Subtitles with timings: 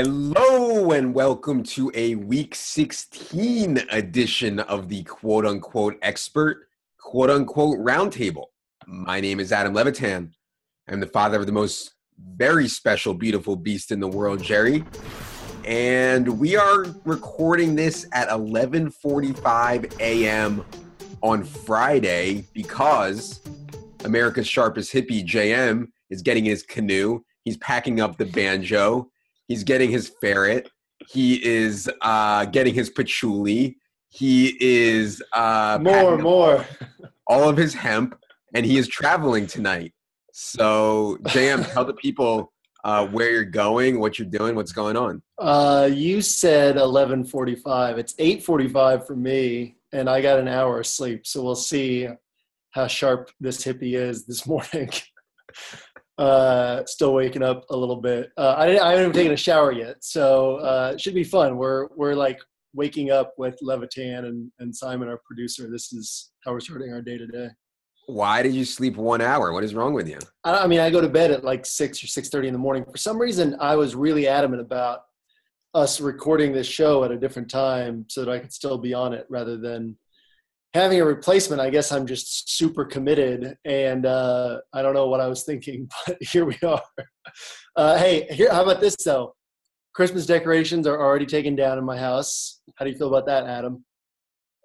[0.00, 6.68] Hello and welcome to a week 16 edition of the quote unquote expert
[7.00, 8.44] quote unquote roundtable.
[8.86, 10.30] My name is Adam Levitan.
[10.88, 14.84] I'm the father of the most very special, beautiful beast in the world, Jerry.
[15.64, 20.64] And we are recording this at 11:45 a.m.
[21.24, 23.40] on Friday because
[24.04, 27.18] America's sharpest hippie, JM, is getting his canoe.
[27.42, 29.10] He's packing up the banjo
[29.48, 30.70] He's getting his ferret.
[31.10, 33.78] He is uh, getting his patchouli.
[34.10, 36.66] He is uh, more, more.
[37.26, 38.18] All of his hemp,
[38.54, 39.92] and he is traveling tonight.
[40.32, 42.52] So, JM, tell the people
[42.84, 45.22] uh, where you're going, what you're doing, what's going on.
[45.38, 47.98] Uh, you said 11:45.
[47.98, 51.26] It's 8:45 for me, and I got an hour of sleep.
[51.26, 52.08] So we'll see
[52.70, 54.90] how sharp this hippie is this morning.
[56.18, 58.30] uh, still waking up a little bit.
[58.36, 61.56] Uh, I, I haven't even taken a shower yet, so uh, it should be fun.
[61.56, 62.40] We're we're like
[62.74, 65.70] waking up with Levitan and, and Simon, our producer.
[65.70, 67.48] This is how we're starting our day today.
[68.06, 69.52] Why did you sleep one hour?
[69.52, 70.18] What is wrong with you?
[70.42, 72.58] I, I mean, I go to bed at like six or six thirty in the
[72.58, 72.84] morning.
[72.90, 75.00] For some reason, I was really adamant about
[75.74, 79.12] us recording this show at a different time so that I could still be on
[79.12, 79.96] it rather than
[80.74, 85.20] having a replacement, I guess I'm just super committed, and uh, I don't know what
[85.20, 86.82] I was thinking, but here we are.
[87.76, 89.34] Uh, hey, here, how about this though?
[89.94, 92.60] Christmas decorations are already taken down in my house.
[92.76, 93.84] How do you feel about that, Adam?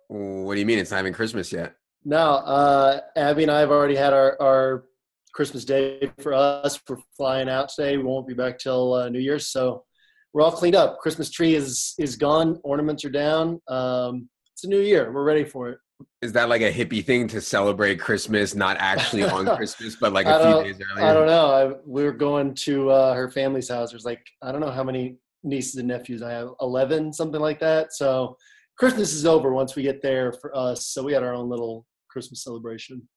[0.07, 1.75] What do you mean it's not even Christmas yet?
[2.05, 4.85] No, uh, Abby and I have already had our, our
[5.33, 6.79] Christmas day for us.
[6.87, 7.97] We're flying out today.
[7.97, 9.85] We won't be back till uh, New Year's, so
[10.33, 10.99] we're all cleaned up.
[10.99, 12.59] Christmas tree is is gone.
[12.63, 13.61] Ornaments are down.
[13.69, 15.11] Um, it's a new year.
[15.11, 15.79] We're ready for it
[16.21, 20.25] is that like a hippie thing to celebrate Christmas, not actually on Christmas, but like
[20.25, 21.05] a few days earlier?
[21.05, 21.45] I don't know.
[21.51, 23.91] I, we were going to uh, her family's house.
[23.91, 27.59] There's like I don't know how many nieces and nephews I have, eleven, something like
[27.59, 27.93] that.
[27.93, 28.37] So
[28.77, 30.87] Christmas is over once we get there for us.
[30.87, 33.07] So we had our own little Christmas celebration.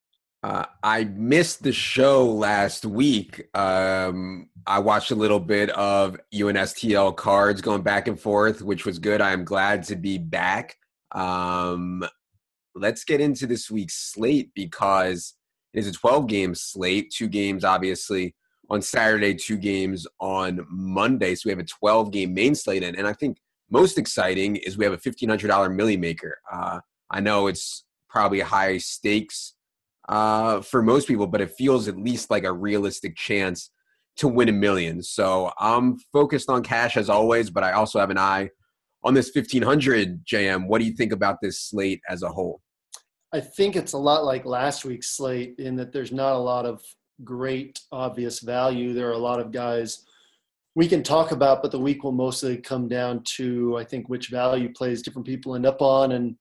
[0.43, 3.49] Uh, I missed the show last week.
[3.57, 8.99] Um, I watched a little bit of UNSTL cards going back and forth, which was
[8.99, 9.21] good.
[9.21, 10.77] I am glad to be back.
[11.13, 12.05] Um,
[12.77, 15.35] let's get into this week's slate because
[15.73, 18.35] it is a 12 game slate, two games obviously
[18.69, 21.35] on Saturday, two games on Monday.
[21.35, 22.83] So we have a 12 game main slate.
[22.83, 23.39] And, and I think
[23.71, 26.39] most exciting is we have a $1,500 Millie Maker.
[26.51, 26.81] Uh,
[27.11, 29.55] I know it's probably high stakes
[30.09, 33.71] uh, for most people, but it feels at least like a realistic chance
[34.17, 35.03] to win a million.
[35.03, 38.51] So I'm focused on cash as always, but I also have an eye
[39.05, 40.69] on this 1500 JM.
[40.69, 42.61] What do you think about this slate as a whole?
[43.37, 46.65] I think it's a lot like last week's slate in that there's not a lot
[46.65, 46.83] of
[47.23, 48.95] great obvious value.
[48.95, 49.89] There are a lot of guys
[50.75, 54.29] we can talk about, but the week will mostly come down to I think which
[54.29, 56.37] value plays different people end up on and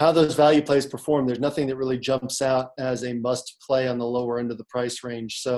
[0.00, 1.26] how those value plays perform.
[1.26, 4.58] There's nothing that really jumps out as a must play on the lower end of
[4.58, 5.32] the price range.
[5.40, 5.56] So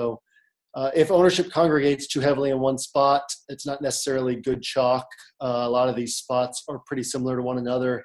[0.79, 5.07] Uh, if ownership congregates too heavily in one spot, it's not necessarily good chalk.
[5.45, 8.03] Uh, a lot of these spots are pretty similar to one another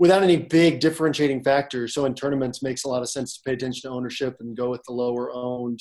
[0.00, 1.92] without any big differentiating factors.
[1.92, 4.70] So in tournaments, makes a lot of sense to pay attention to ownership and go
[4.70, 5.78] with the lower owned,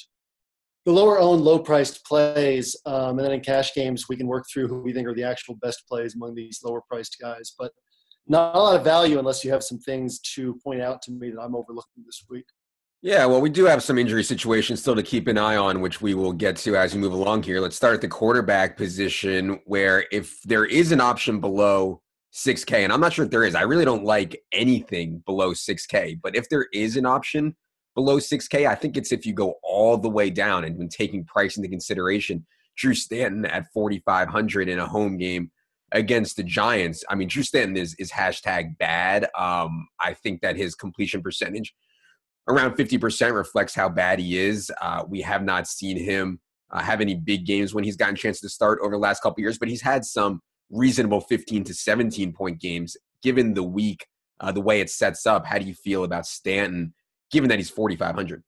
[0.85, 2.75] the lower owned, low priced plays.
[2.85, 5.23] Um, and then in cash games, we can work through who we think are the
[5.23, 7.55] actual best plays among these lower priced guys.
[7.57, 7.71] But
[8.27, 11.31] not a lot of value unless you have some things to point out to me
[11.31, 12.45] that I'm overlooking this week.
[13.01, 16.01] Yeah, well, we do have some injury situations still to keep an eye on, which
[16.01, 17.61] we will get to as we move along here.
[17.61, 22.01] Let's start at the quarterback position, where if there is an option below
[22.33, 26.19] 6K, and I'm not sure if there is, I really don't like anything below 6K,
[26.21, 27.55] but if there is an option
[27.95, 31.25] below 6K, I think it's if you go all the way down and when taking
[31.25, 32.45] price into consideration,
[32.77, 35.51] Drew Stanton at 4,500 in a home game
[35.91, 37.03] against the Giants.
[37.09, 39.27] I mean, Drew Stanton is, is hashtag bad.
[39.37, 41.73] Um, I think that his completion percentage–
[42.49, 44.71] around 50% reflects how bad he is.
[44.81, 46.39] Uh, we have not seen him
[46.71, 49.21] uh, have any big games when he's gotten a chance to start over the last
[49.21, 52.95] couple years, but he's had some reasonable 15 to 17 point games.
[53.21, 54.05] Given the week,
[54.39, 56.93] uh, the way it sets up, how do you feel about Stanton,
[57.31, 58.43] given that he's 4,500?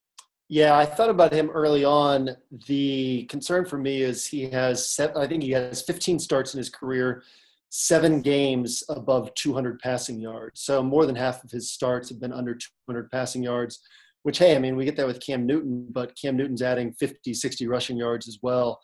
[0.48, 2.32] Yeah, I thought about him early on.
[2.68, 6.70] The concern for me is he has, I think he has 15 starts in his
[6.70, 7.24] career,
[7.70, 10.62] seven games above 200 passing yards.
[10.62, 13.80] So more than half of his starts have been under 200 passing yards,
[14.24, 17.34] which, hey, I mean, we get that with Cam Newton, but Cam Newton's adding 50,
[17.34, 18.82] 60 rushing yards as well.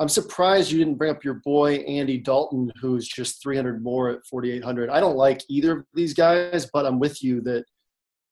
[0.00, 4.26] I'm surprised you didn't bring up your boy, Andy Dalton, who's just 300 more at
[4.26, 4.90] 4,800.
[4.90, 7.64] I don't like either of these guys, but I'm with you that,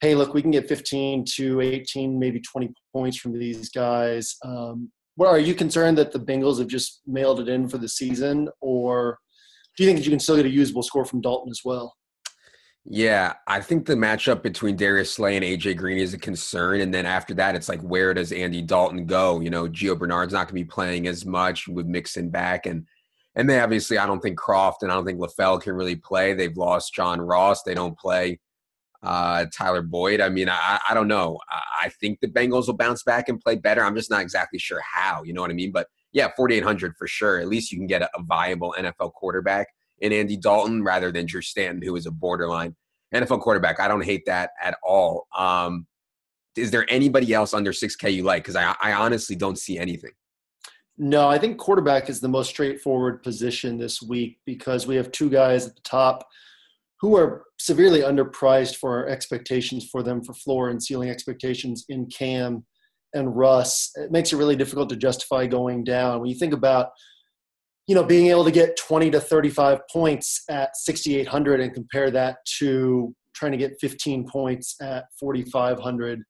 [0.01, 4.37] hey, look, we can get 15 to 18, maybe 20 points from these guys.
[4.45, 7.89] Um, what are you concerned that the Bengals have just mailed it in for the
[7.89, 9.19] season, or
[9.77, 11.97] do you think you can still get a usable score from Dalton as well?
[12.89, 16.81] Yeah, I think the matchup between Darius Slay and AJ Green is a concern.
[16.81, 19.41] And then after that, it's like, where does Andy Dalton go?
[19.41, 22.65] You know, Gio Bernard's not going to be playing as much with Mixon back.
[22.65, 22.87] And
[23.35, 26.33] and they obviously, I don't think Kroft and I don't think LaFell can really play.
[26.33, 27.63] They've lost John Ross.
[27.65, 28.41] They don't play
[29.03, 30.23] uh, Tyler Boyd.
[30.23, 31.39] I mean, I, I don't know.
[31.51, 33.83] I, I think the Bengals will bounce back and play better.
[33.83, 35.23] I'm just not exactly sure how.
[35.23, 35.71] You know what I mean?
[35.71, 37.39] But yeah, 4,800 for sure.
[37.39, 39.67] At least you can get a, a viable NFL quarterback
[40.01, 42.77] in Andy Dalton rather than Drew Stanton, who is a borderline
[43.15, 43.81] NFL quarterback.
[43.81, 45.27] I don't hate that at all.
[45.37, 45.87] Um,
[46.57, 48.43] is there anybody else under 6K you like?
[48.43, 50.13] Because I, I honestly don't see anything.
[50.99, 55.29] No, I think quarterback is the most straightforward position this week because we have two
[55.29, 56.27] guys at the top
[57.01, 62.07] who are severely underpriced for our expectations for them for floor and ceiling expectations in
[62.07, 62.65] Cam
[63.13, 66.21] and Russ, it makes it really difficult to justify going down.
[66.21, 66.91] When you think about,
[67.87, 72.39] you know, being able to get 20 to 35 points at 6,800 and compare that
[72.59, 76.23] to trying to get 15 points at 4,500,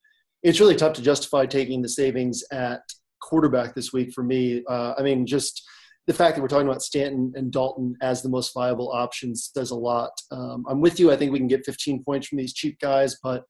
[0.43, 2.81] it's really tough to justify taking the savings at
[3.23, 4.63] quarterback this week for me.
[4.69, 5.67] Uh, I mean, just
[6.07, 9.71] the fact that we're talking about Stanton and Dalton as the most viable options says
[9.71, 10.13] a lot.
[10.31, 11.11] Um, I'm with you.
[11.11, 13.45] I think we can get 15 points from these cheap guys, but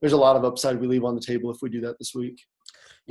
[0.00, 2.12] there's a lot of upside we leave on the table if we do that this
[2.14, 2.40] week.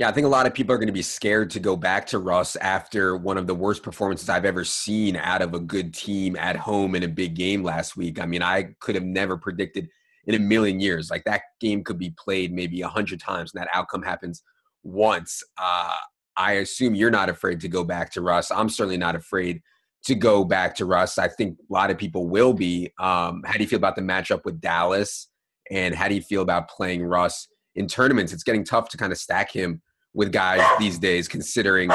[0.00, 2.06] Yeah, I think a lot of people are going to be scared to go back
[2.06, 5.92] to Russ after one of the worst performances I've ever seen out of a good
[5.92, 8.18] team at home in a big game last week.
[8.18, 9.90] I mean, I could have never predicted
[10.26, 13.60] in a million years like that game could be played maybe a hundred times and
[13.60, 14.42] that outcome happens
[14.84, 15.42] once.
[15.58, 15.96] Uh,
[16.34, 18.50] I assume you're not afraid to go back to Russ.
[18.50, 19.60] I'm certainly not afraid
[20.06, 21.18] to go back to Russ.
[21.18, 22.90] I think a lot of people will be.
[22.98, 25.28] Um, how do you feel about the matchup with Dallas?
[25.70, 29.12] And how do you feel about playing Russ in tournaments, it's getting tough to kind
[29.12, 29.80] of stack him
[30.14, 31.90] with guys these days, considering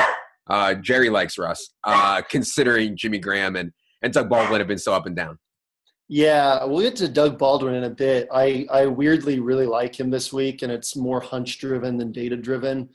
[0.50, 4.94] uh, Jerry likes Russ, uh, considering Jimmy Graham and, and Doug Baldwin have been so
[4.94, 5.38] up and down.
[6.08, 8.28] Yeah, we'll get to Doug Baldwin in a bit.
[8.32, 12.38] I, I weirdly really like him this week, and it's more hunch driven than data
[12.38, 12.90] driven.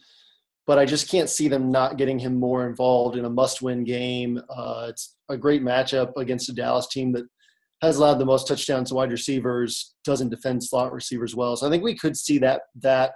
[0.66, 3.82] But I just can't see them not getting him more involved in a must win
[3.82, 4.40] game.
[4.48, 7.24] Uh, it's a great matchup against a Dallas team that
[7.82, 11.56] has allowed the most touchdowns to wide receivers, doesn't defend slot receivers well.
[11.56, 13.14] So I think we could see that that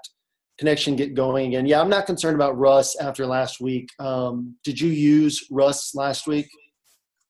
[0.59, 1.67] connection get going again.
[1.67, 3.91] Yeah, I'm not concerned about Russ after last week.
[3.99, 6.49] Um, did you use Russ last week?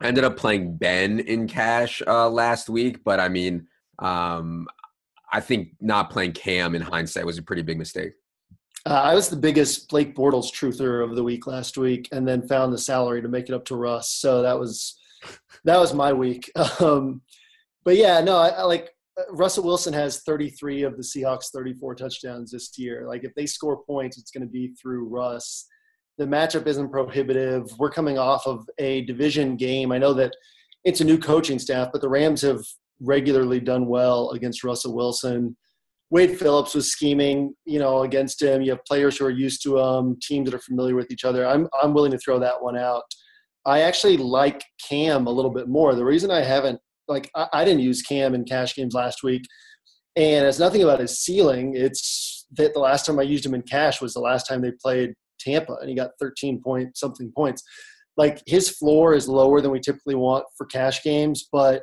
[0.01, 3.67] I ended up playing Ben in cash uh, last week, but I mean,
[4.01, 4.67] um,
[5.33, 8.13] I think not playing Cam in hindsight was a pretty big mistake.
[8.87, 12.47] Uh, I was the biggest Blake Bortles truther of the week last week, and then
[12.47, 14.11] found the salary to make it up to Russ.
[14.11, 14.99] So that was
[15.65, 16.51] that was my week.
[16.81, 17.23] Um,
[17.85, 21.95] but yeah, no, I, I, like Uh, Russell Wilson has 33 of the Seahawks 34
[21.95, 23.07] touchdowns this year.
[23.09, 25.67] Like if they score points, it's going to be through Russ.
[26.19, 27.65] The matchup isn't prohibitive.
[27.79, 29.93] We're coming off of a division game.
[29.93, 30.35] I know that
[30.85, 32.61] it's a new coaching staff, but the Rams have
[33.01, 35.57] regularly done well against Russell Wilson.
[36.11, 38.63] Wade Phillips was scheming, you know, against him.
[38.63, 41.47] You have players who are used to him, teams that are familiar with each other.
[41.47, 43.03] I'm I'm willing to throw that one out.
[43.67, 45.95] I actually like Cam a little bit more.
[45.95, 46.79] The reason I haven't
[47.09, 49.45] like I, I didn't use Cam in cash games last week,
[50.17, 51.75] and it's nothing about his ceiling.
[51.75, 54.73] It's that the last time I used him in cash was the last time they
[54.83, 57.63] played Tampa, and he got 13 point something points.
[58.17, 61.83] Like his floor is lower than we typically want for cash games, but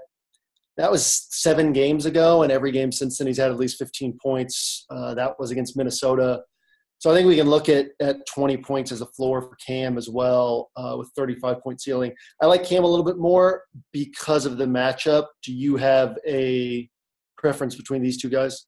[0.77, 4.17] that was seven games ago, and every game since then he's had at least 15
[4.21, 4.85] points.
[4.89, 6.41] Uh, that was against Minnesota.
[7.01, 9.97] So I think we can look at, at 20 points as a floor for Cam
[9.97, 12.13] as well uh, with 35 point ceiling.
[12.39, 15.25] I like Cam a little bit more because of the matchup.
[15.43, 16.87] Do you have a
[17.39, 18.67] preference between these two guys?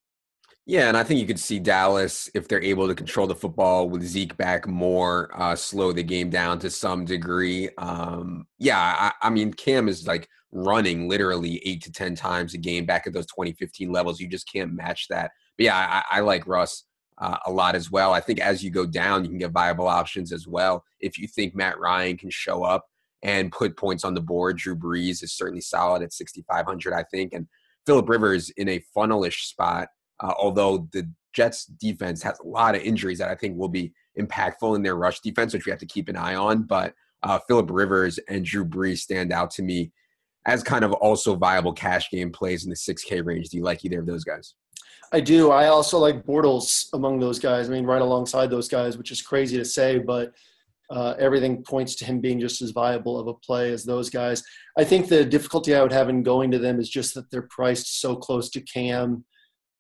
[0.66, 3.88] Yeah, and I think you could see Dallas if they're able to control the football
[3.88, 7.70] with Zeke back more, uh, slow the game down to some degree.
[7.78, 12.58] Um, yeah, I, I, mean Cam is like running literally eight to ten times a
[12.58, 14.20] game back at those 2015 levels.
[14.20, 15.30] You just can't match that.
[15.56, 16.86] But yeah, I, I like Russ
[17.18, 18.14] uh, a lot as well.
[18.14, 20.84] I think as you go down, you can get viable options as well.
[21.00, 22.86] If you think Matt Ryan can show up
[23.22, 27.34] and put points on the board, Drew Brees is certainly solid at 6,500, I think,
[27.34, 27.48] and
[27.86, 29.90] Philip Rivers in a funnelish spot
[30.24, 33.94] uh, although the Jets defense has a lot of injuries that I think will be
[34.20, 36.64] impactful in their rush defense, which we have to keep an eye on.
[36.64, 36.94] But
[37.24, 39.92] uh, Philip Rivers and Drew Brees stand out to me
[40.46, 43.50] as kind of also viable cash game plays in the 6K range.
[43.50, 44.56] Do you like either of those guys?
[45.12, 45.52] I do.
[45.52, 47.70] I also like Bortles among those guys.
[47.70, 50.34] I mean, right alongside those guys, which is crazy to say, but
[50.90, 54.44] uh, everything points to him being just as viable of a play as those guys.
[54.78, 57.48] I think the difficulty I would have in going to them is just that they're
[57.50, 59.24] priced so close to Cam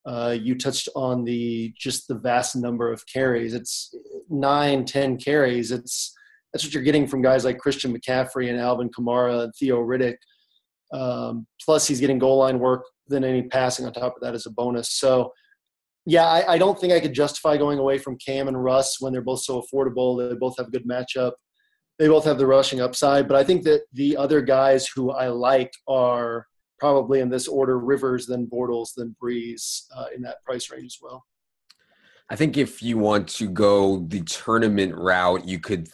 [0.05, 3.53] uh, you touched on the just the vast number of carries.
[3.53, 3.93] It's
[4.29, 5.71] nine, ten carries.
[5.71, 6.13] It's
[6.51, 10.17] that's what you're getting from guys like Christian McCaffrey and Alvin Kamara and Theo Riddick.
[10.91, 12.85] Um, plus, he's getting goal line work.
[13.07, 14.91] Then any passing on top of that is a bonus.
[14.91, 15.33] So,
[16.05, 19.13] yeah, I, I, don't think I could justify going away from Cam and Russ when
[19.13, 20.29] they're both so affordable.
[20.29, 21.33] They both have a good matchup.
[21.99, 23.27] They both have the rushing upside.
[23.27, 26.45] But I think that the other guys who I like are
[26.79, 30.97] probably in this order Rivers, then Bortles, then Brees uh, in that price range as
[31.01, 31.23] well.
[32.29, 35.89] I think if you want to go the tournament route, you could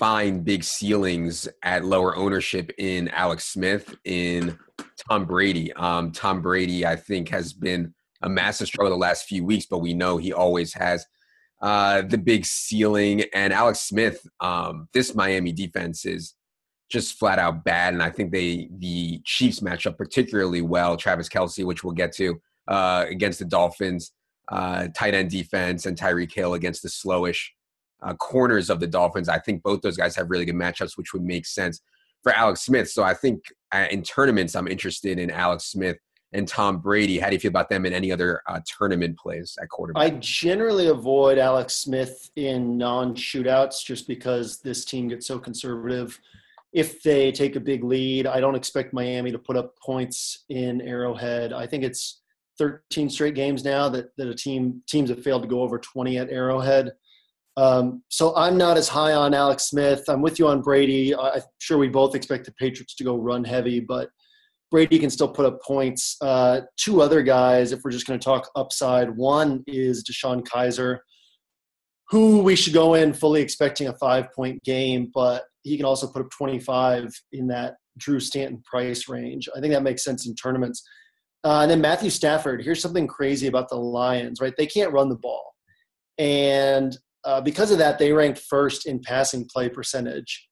[0.00, 4.58] find big ceilings at lower ownership in Alex Smith, in
[5.10, 5.70] Tom Brady.
[5.74, 7.92] Um, Tom Brady, I think, has been
[8.22, 11.04] a massive struggle the last few weeks, but we know he always has
[11.60, 13.24] uh, the big ceiling.
[13.34, 16.34] And Alex Smith, um, this Miami defense is
[16.90, 17.92] just flat out bad.
[17.92, 20.96] And I think they the Chiefs match up particularly well.
[20.96, 24.12] Travis Kelce, which we'll get to, uh, against the Dolphins,
[24.48, 27.48] uh, tight end defense, and Tyreek Hill against the slowish
[28.02, 29.28] uh, corners of the Dolphins.
[29.28, 31.80] I think both those guys have really good matchups, which would make sense
[32.22, 32.90] for Alex Smith.
[32.90, 33.42] So I think
[33.72, 35.96] uh, in tournaments, I'm interested in Alex Smith
[36.32, 37.18] and Tom Brady.
[37.18, 40.02] How do you feel about them in any other uh, tournament plays at quarterback?
[40.02, 46.20] I generally avoid Alex Smith in non shootouts just because this team gets so conservative
[46.72, 50.80] if they take a big lead, I don't expect Miami to put up points in
[50.82, 51.52] Arrowhead.
[51.52, 52.20] I think it's
[52.58, 56.18] 13 straight games now that, that a team teams have failed to go over 20
[56.18, 56.92] at Arrowhead.
[57.56, 60.04] Um, so I'm not as high on Alex Smith.
[60.08, 61.14] I'm with you on Brady.
[61.14, 64.08] I'm sure we both expect the Patriots to go run heavy, but
[64.70, 66.16] Brady can still put up points.
[66.20, 70.98] Uh, two other guys, if we're just going to talk upside, one is DeShone Kizer,
[72.08, 76.06] who we should go in fully expecting a five point game, but he can also
[76.06, 79.48] put up 25 in that Drew Stanton price range.
[79.54, 80.82] I think that makes sense in tournaments.
[81.42, 82.62] Uh, and then Matthew Stafford.
[82.62, 84.54] Here's something crazy about the Lions, right?
[84.56, 85.54] They can't run the ball,
[86.18, 90.48] and uh, because of that, they ranked first in passing play percentage.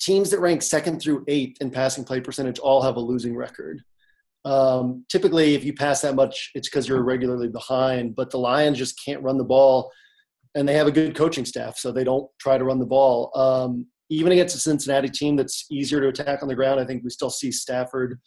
[0.00, 3.80] Teams that rank second through eighth in passing play percentage all have a losing record.
[4.44, 8.14] Um, typically, if you pass that much, it's because you're regularly behind.
[8.14, 9.90] But the Lions just can't run the ball
[10.54, 13.30] and they have a good coaching staff, so they don't try to run the ball.
[13.34, 17.02] Um, even against a Cincinnati team that's easier to attack on the ground, I think
[17.02, 18.20] we still see Stafford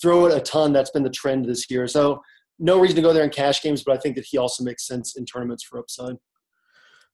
[0.00, 0.72] throw it a ton.
[0.72, 1.86] That's been the trend this year.
[1.86, 2.20] So
[2.58, 4.86] no reason to go there in cash games, but I think that he also makes
[4.86, 6.16] sense in tournaments for upside.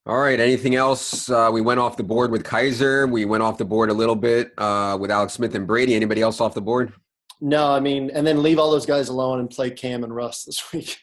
[0.08, 0.40] All right.
[0.40, 1.28] Anything else?
[1.28, 3.10] Uh, we went off the board with Kizer.
[3.10, 5.94] We went off the board a little bit uh, with Alex Smith and Brady.
[5.94, 6.94] Anybody else off the board?
[7.42, 10.44] No, I mean, and then leave all those guys alone and play Cam and Russ
[10.44, 10.98] this week.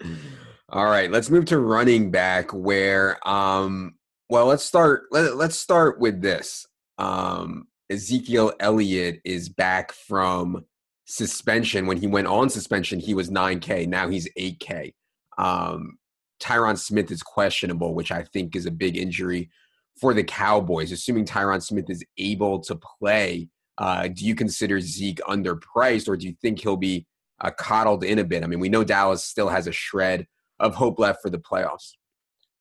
[0.68, 3.94] All right, let's move to running back where um
[4.30, 6.66] well, let's start let, let's start with this.
[6.98, 10.64] Um Ezekiel Elliott is back from
[11.04, 11.86] suspension.
[11.86, 13.86] When he went on suspension, he was 9K.
[13.86, 14.94] Now he's 8K.
[15.36, 15.98] Um,
[16.44, 19.50] Tyron Smith is questionable, which I think is a big injury
[19.98, 20.92] for the Cowboys.
[20.92, 23.48] Assuming Tyron Smith is able to play,
[23.78, 27.06] uh, do you consider Zeke underpriced, or do you think he'll be
[27.40, 28.44] uh, coddled in a bit?
[28.44, 30.26] I mean, we know Dallas still has a shred
[30.60, 31.92] of hope left for the playoffs.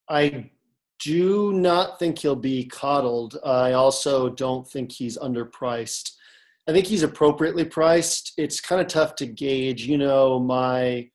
[0.10, 0.52] I
[1.00, 3.38] do not think he'll be coddled.
[3.46, 6.12] I also don't think he's underpriced.
[6.68, 8.32] I think he's appropriately priced.
[8.38, 9.86] It's kind of tough to gauge.
[9.86, 11.10] You know, my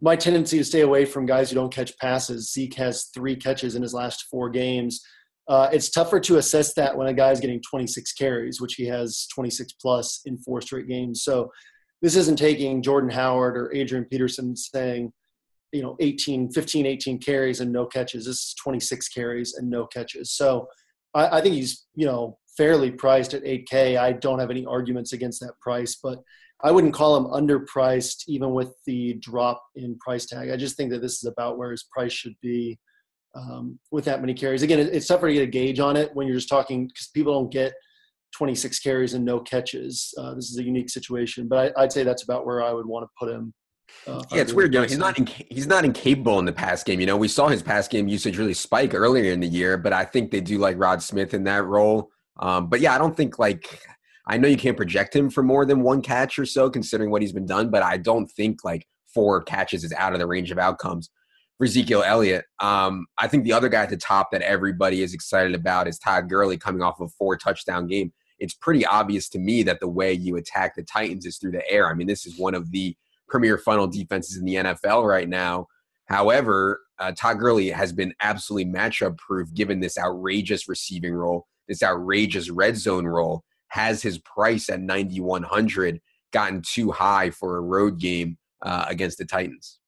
[0.00, 2.52] my tendency to stay away from guys who don't catch passes.
[2.52, 5.02] Zeke has three catches in his last four games.
[5.48, 9.26] Uh, it's tougher to assess that when a guy's getting 26 carries, which he has
[9.34, 11.24] 26 plus in four straight games.
[11.24, 11.50] So
[12.02, 15.12] this isn't taking Jordan Howard or Adrian Peterson saying,
[15.72, 18.26] you know, 18, 15, 18 carries and no catches.
[18.26, 20.32] This is 26 carries and no catches.
[20.32, 20.68] So
[21.14, 23.98] I, I think he's, you know, fairly priced at 8K.
[23.98, 26.18] I don't have any arguments against that price, but
[26.62, 30.50] I wouldn't call him underpriced even with the drop in price tag.
[30.50, 32.78] I just think that this is about where his price should be
[33.34, 34.62] um, with that many carries.
[34.62, 37.32] Again, it's tougher to get a gauge on it when you're just talking because people
[37.32, 37.74] don't get
[38.36, 40.12] 26 carries and no catches.
[40.18, 42.86] Uh, this is a unique situation, but I, would say that's about where I would
[42.86, 43.54] want to put him.
[44.06, 44.74] Uh, yeah, it's weird.
[44.74, 47.00] You know, he's not inc- he's not incapable in the pass game.
[47.00, 49.94] You know, we saw his pass game usage really spike earlier in the year, but
[49.94, 52.10] I think they do like Rod Smith in that role.
[52.38, 53.80] Um, but yeah, I don't think like
[54.28, 57.22] I know you can't project him for more than one catch or so, considering what
[57.22, 57.70] he's been done.
[57.70, 61.10] But I don't think like four catches is out of the range of outcomes
[61.56, 62.44] for Ezekiel Elliott.
[62.60, 65.98] Um, I think the other guy at the top that everybody is excited about is
[65.98, 68.12] Todd Gurley coming off of a four touchdown game.
[68.38, 71.68] It's pretty obvious to me that the way you attack the Titans is through the
[71.68, 71.88] air.
[71.88, 72.96] I mean, this is one of the
[73.28, 75.66] premier funnel defenses in the NFL right now.
[76.06, 81.82] However, uh, Todd Gurley has been absolutely matchup proof given this outrageous receiving role this
[81.82, 86.00] outrageous red zone role has his price at 9100
[86.32, 89.78] gotten too high for a road game uh, against the Titans?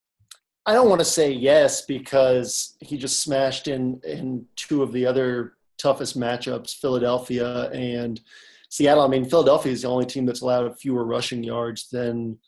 [0.66, 5.06] I don't want to say yes because he just smashed in in two of the
[5.06, 8.20] other toughest matchups, Philadelphia and
[8.68, 9.02] Seattle.
[9.02, 12.38] I mean, Philadelphia is the only team that's allowed fewer rushing yards than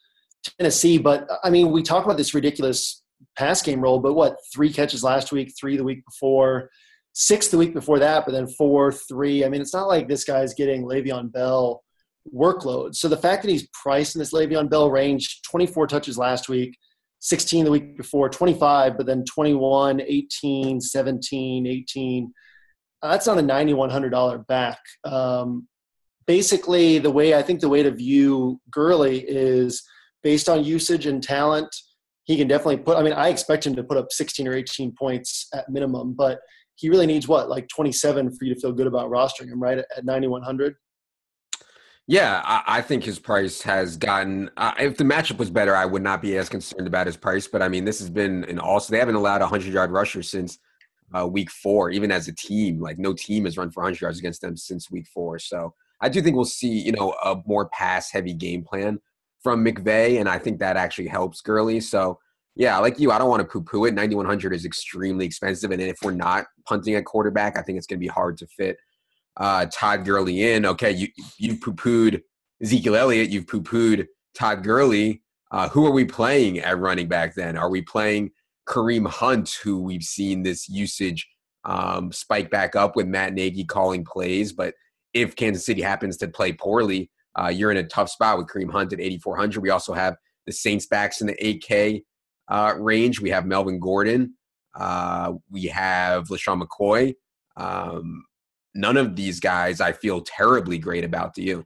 [0.58, 0.98] Tennessee.
[0.98, 3.02] But I mean, we talk about this ridiculous
[3.36, 6.70] pass game role, but what three catches last week, three the week before
[7.12, 9.44] six the week before that, but then four, three.
[9.44, 11.82] I mean, it's not like this guy's getting Le'Veon Bell
[12.34, 12.94] workload.
[12.94, 16.76] So the fact that he's priced in this Le'Veon Bell range, 24 touches last week,
[17.20, 22.32] 16 the week before, 25, but then 21, 18, 17, 18.
[23.02, 24.78] that's on a $9,100 back.
[25.04, 25.68] Um,
[26.26, 29.82] basically, the way I think the way to view Gurley is
[30.22, 31.68] based on usage and talent.
[32.24, 32.96] He can definitely put.
[32.96, 36.38] I mean, I expect him to put up 16 or 18 points at minimum, but
[36.82, 39.78] he really needs what like 27 for you to feel good about rostering him right
[39.78, 40.74] at, 9100
[42.08, 44.50] yeah, I, I, think his price has gotten.
[44.56, 47.46] Uh, if the matchup was better, I would not be as concerned about his price.
[47.46, 48.90] But I mean, this has been an also.
[48.90, 50.58] They haven't allowed a hundred yard rusher since
[51.16, 52.80] uh, week four, even as a team.
[52.80, 55.38] Like no team has run for hundred yards against them since week four.
[55.38, 58.98] So I do think we'll see, you know, a more pass heavy game plan
[59.40, 61.78] from McVay, and I think that actually helps Gurley.
[61.78, 62.18] So
[62.54, 63.94] yeah, like you, I don't want to poo-poo it.
[63.94, 67.98] 9100 is extremely expensive, and if we're not punting at quarterback, I think it's going
[67.98, 68.76] to be hard to fit
[69.36, 70.66] uh, Todd Gurley in.
[70.66, 72.20] Okay, you you've poo-pooed
[72.62, 75.22] Ezekiel Elliott, you've poo-pooed Todd Gurley.
[75.50, 77.56] Uh, who are we playing at running back then?
[77.56, 78.30] Are we playing
[78.66, 81.28] Kareem Hunt, who we've seen this usage
[81.64, 84.52] um, spike back up with Matt Nagy calling plays?
[84.52, 84.74] But
[85.12, 88.70] if Kansas City happens to play poorly, uh, you're in a tough spot with Kareem
[88.70, 89.60] Hunt at 8,400.
[89.60, 92.02] We also have the Saints backs in the 8K
[92.52, 93.18] uh, range.
[93.18, 94.34] We have Melvin Gordon.
[94.74, 97.14] Uh, we have LeSean McCoy.
[97.56, 98.24] Um,
[98.74, 101.34] none of these guys I feel terribly great about.
[101.34, 101.64] Do you?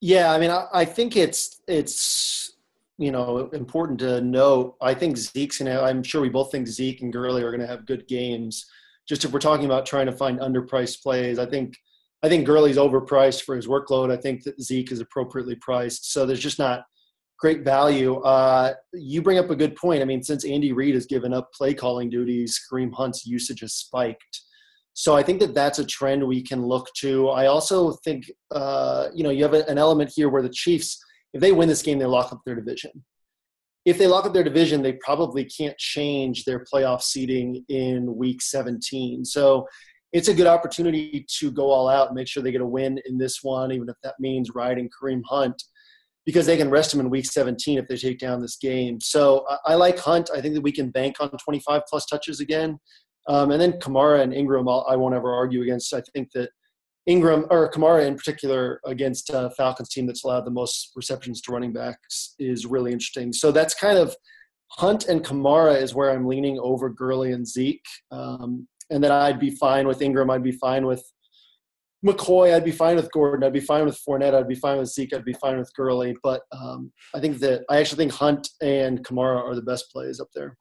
[0.00, 2.52] Yeah, I mean, I, I think it's it's
[2.96, 4.76] you know important to note.
[4.80, 5.82] I think Zeke's gonna.
[5.82, 8.66] I'm sure we both think Zeke and Gurley are going to have good games.
[9.06, 11.76] Just if we're talking about trying to find underpriced plays, I think
[12.22, 14.10] I think Gurley's overpriced for his workload.
[14.10, 16.10] I think that Zeke is appropriately priced.
[16.10, 16.84] So there's just not
[17.38, 18.16] great value.
[18.20, 20.02] Uh, you bring up a good point.
[20.02, 23.74] I mean, since Andy Reid has given up play calling duties, Kareem Hunt's usage has
[23.74, 24.42] spiked.
[24.94, 27.28] So I think that that's a trend we can look to.
[27.30, 31.02] I also think, uh, you know, you have a, an element here where the Chiefs,
[31.32, 33.04] if they win this game, they lock up their division.
[33.84, 38.40] If they lock up their division, they probably can't change their playoff seeding in week
[38.40, 39.24] 17.
[39.24, 39.66] So
[40.12, 43.00] it's a good opportunity to go all out and make sure they get a win
[43.04, 45.60] in this one, even if that means riding Kareem Hunt
[46.24, 49.00] because they can rest him in week 17 if they take down this game.
[49.00, 50.30] So I, I like Hunt.
[50.34, 52.78] I think that we can bank on 25 plus touches again.
[53.28, 55.92] Um, and then Kamara and Ingram, I'll, I will not ever argue against.
[55.94, 56.50] I think that
[57.06, 61.52] Ingram or Kamara in particular against uh, Falcons team that's allowed the most receptions to
[61.52, 63.32] running backs is really interesting.
[63.32, 64.16] So that's kind of
[64.70, 67.84] Hunt and Kamara is where I'm leaning over Gurley and Zeke.
[68.10, 70.30] Um, and then I'd be fine with Ingram.
[70.30, 71.04] I'd be fine with
[72.04, 73.44] McCoy, I'd be fine with Gordon.
[73.44, 74.34] I'd be fine with Fournette.
[74.34, 75.14] I'd be fine with Zeke.
[75.14, 76.14] I'd be fine with Gurley.
[76.22, 80.20] But um, I think that I actually think Hunt and Kamara are the best plays
[80.20, 80.56] up there.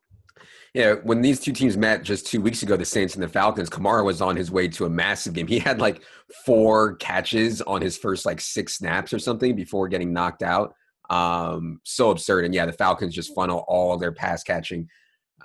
[0.74, 3.70] Yeah, when these two teams met just two weeks ago, the Saints and the Falcons,
[3.70, 5.46] Kamara was on his way to a massive game.
[5.48, 6.02] He had like
[6.46, 10.74] four catches on his first like six snaps or something before getting knocked out.
[11.10, 12.46] Um, so absurd.
[12.46, 14.88] And yeah, the Falcons just funnel all their pass catching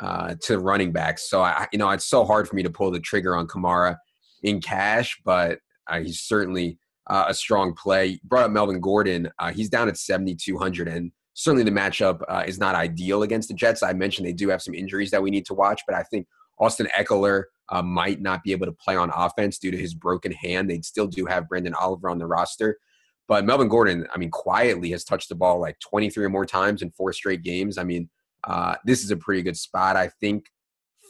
[0.00, 1.28] uh, to running backs.
[1.28, 3.96] So I, you know, it's so hard for me to pull the trigger on Kamara
[4.42, 5.58] in cash, but
[5.88, 8.06] uh, he's certainly uh, a strong play.
[8.06, 9.30] You brought up Melvin Gordon.
[9.38, 13.54] Uh, he's down at 7,200 and certainly the matchup uh, is not ideal against the
[13.54, 13.82] Jets.
[13.82, 16.26] I mentioned they do have some injuries that we need to watch, but I think
[16.58, 20.32] Austin Ekeler uh, might not be able to play on offense due to his broken
[20.32, 20.68] hand.
[20.68, 22.78] They still do have Branden Oliver on the roster.
[23.28, 26.82] But Melvin Gordon, I mean, quietly has touched the ball like 23 or more times
[26.82, 27.78] in four straight games.
[27.78, 28.08] I mean,
[28.44, 30.46] uh, this is a pretty good spot, I think,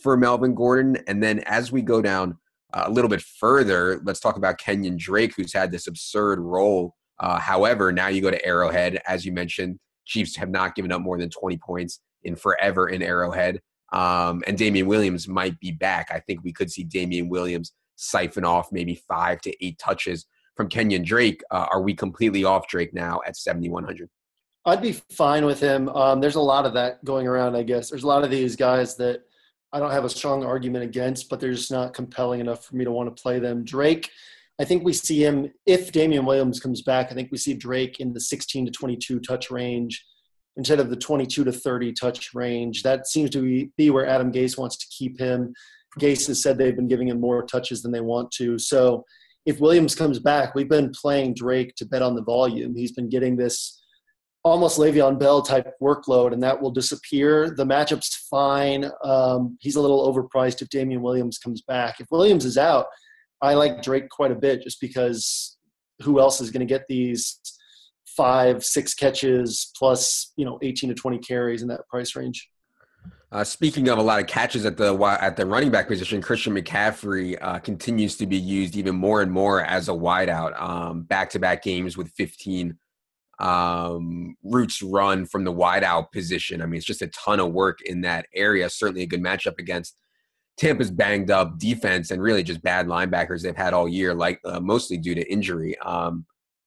[0.03, 0.99] for Melvin Gordon.
[1.07, 2.37] And then as we go down
[2.73, 6.95] uh, a little bit further, let's talk about Kenyon Drake, who's had this absurd role.
[7.21, 11.01] Uh, however, now you go to Arrowhead, as you mentioned, Chiefs have not given up
[11.01, 13.61] more than 20 points in forever in Arrowhead.
[13.93, 16.09] Um, and Damien Williams might be back.
[16.11, 20.27] I think we could see Damien Williams siphon off maybe five to eight touches
[20.57, 21.43] from Kenyon Drake.
[21.51, 24.09] Uh, are we completely off Drake now at 7,100?
[24.67, 25.89] I'd be fine with him.
[25.91, 27.89] Um, there's a lot of that going around, I guess.
[27.89, 29.23] There's a lot of these guys that
[29.73, 32.85] I don't have a strong argument against, but they're just not compelling enough for me
[32.85, 33.65] to want to play them.
[33.65, 34.11] Drake,
[34.59, 37.11] I think we see him if Damien Williams comes back.
[37.11, 40.05] I think we see Drake in the 16 to 22 touch range
[40.57, 42.83] instead of the 22 to 30 touch range.
[42.83, 45.55] That seems to be where Adam Gase wants to keep him.
[46.01, 48.59] Gase has said they've been giving him more touches than they want to.
[48.59, 49.05] So
[49.47, 52.75] if Williams comes back, we've been playing Drake to bet on the volume.
[52.75, 53.81] He's been getting this
[54.45, 57.55] almost Le'Veon Bell type workload, and that will disappear.
[57.57, 58.91] The matchup's fine.
[59.03, 62.01] Um, he's a little overpriced if Damien Williams comes back.
[62.01, 62.87] If Williams is out,
[63.43, 65.57] I like Drake quite a bit just because
[66.03, 67.41] who else is going to get these
[68.07, 72.49] five, six catches plus you know 18 to 20 carries in that price range?
[73.31, 76.55] Uh, speaking of a lot of catches at the at the running back position, Christian
[76.55, 81.07] McCaffrey uh, continues to be used even more and more as a wideout.
[81.09, 82.79] Back to back games with 15
[83.39, 86.61] um, routes run from the wideout position.
[86.61, 88.69] I mean, it's just a ton of work in that area.
[88.69, 89.97] Certainly a good matchup against
[90.57, 94.61] Tampa's banged up defense and really just bad linebackers they've had all year, like uh,
[94.61, 95.79] mostly due to injury.
[95.79, 96.27] Um,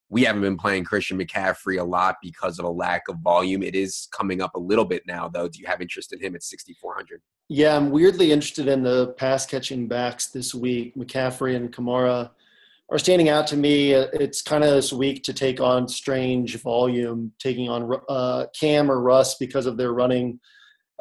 [0.09, 3.63] we haven't been playing Christian McCaffrey a lot because of a lack of volume.
[3.63, 5.47] It is coming up a little bit now, though.
[5.47, 7.21] Do you have interest in him at 6,400?
[7.47, 10.95] Yeah, I'm weirdly interested in the pass catching backs this week.
[10.95, 12.31] McCaffrey and Kamara
[12.91, 13.93] are standing out to me.
[13.93, 19.01] It's kind of this week to take on strange volume, taking on uh, Cam or
[19.01, 20.39] Russ because of their running–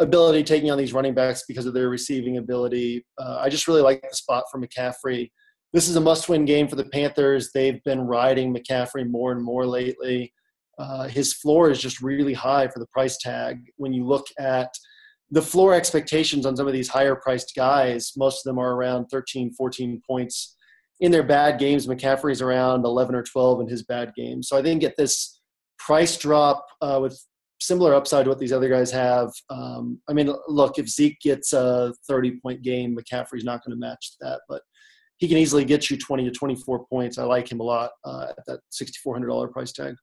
[0.00, 3.06] ability taking on these running backs because of their receiving ability.
[3.18, 5.30] Uh, I just really like the spot for McCaffrey.
[5.72, 7.52] This is a must-win game for the Panthers.
[7.52, 10.32] They've been riding McCaffrey more and more lately.
[10.78, 13.60] Uh, his floor is just really high for the price tag.
[13.76, 14.74] When you look at
[15.30, 19.06] the floor expectations on some of these higher priced guys, most of them are around
[19.08, 20.56] 13, 14 points
[21.00, 21.86] in their bad games.
[21.86, 24.48] McCaffrey's around 11 or 12 in his bad games.
[24.48, 25.40] So I think at this
[25.78, 27.18] price drop uh, with
[27.60, 29.30] similar upside to what these other guys have.
[29.50, 33.80] Um, I mean, look, if Zeke gets a 30 point game, McCaffrey's not going to
[33.80, 34.62] match that, but
[35.18, 37.18] he can easily get you 20 to 24 points.
[37.18, 39.94] I like him a lot uh, at that $6,400 price tag.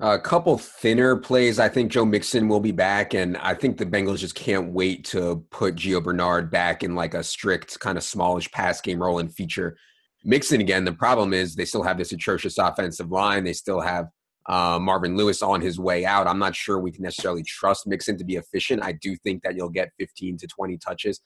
[0.00, 1.58] A couple thinner plays.
[1.58, 5.04] I think Joe Mixon will be back, and I think the Bengals just can't wait
[5.06, 9.20] to put Gio Bernard back in like a strict kind of smallish pass game role
[9.20, 9.78] and feature
[10.24, 10.84] Mixon again.
[10.84, 13.44] The problem is they still have this atrocious offensive line.
[13.44, 14.08] They still have
[14.46, 16.26] uh, Marvin Lewis on his way out.
[16.26, 18.82] I'm not sure we can necessarily trust Mixon to be efficient.
[18.82, 21.20] I do think that you'll get 15 to 20 touches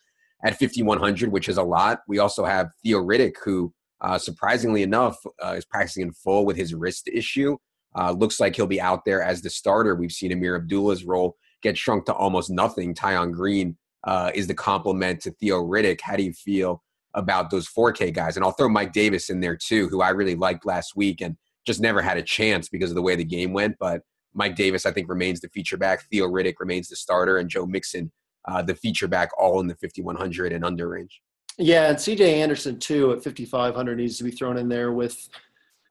[0.45, 2.01] at 5,100, which is a lot.
[2.07, 6.57] We also have Theo Riddick, who uh, surprisingly enough uh, is practicing in full with
[6.57, 7.57] his wrist issue.
[7.97, 9.97] Uh, looks like he'll be out there as the starter.
[9.97, 12.95] We've seen Ameer Abdullah's role get shrunk to almost nothing.
[12.95, 16.01] Tion Green uh, is the complement to Theo Riddick.
[16.01, 16.83] How do you feel
[17.15, 18.37] about those 4K guys?
[18.37, 21.37] And I'll throw Mike Davis in there too, who I really liked last week and
[21.67, 23.77] just never had a chance because of the way the game went.
[23.79, 24.03] But
[24.35, 26.07] Mike Davis, I think, remains the feature back.
[26.11, 28.13] Theo Riddick remains the starter, and Joe Mixon,
[28.47, 31.21] uh, the feature back, all in the 5,100 and under range.
[31.59, 35.29] Yeah, and CJ Anderson, too, at 5,500 needs to be thrown in there with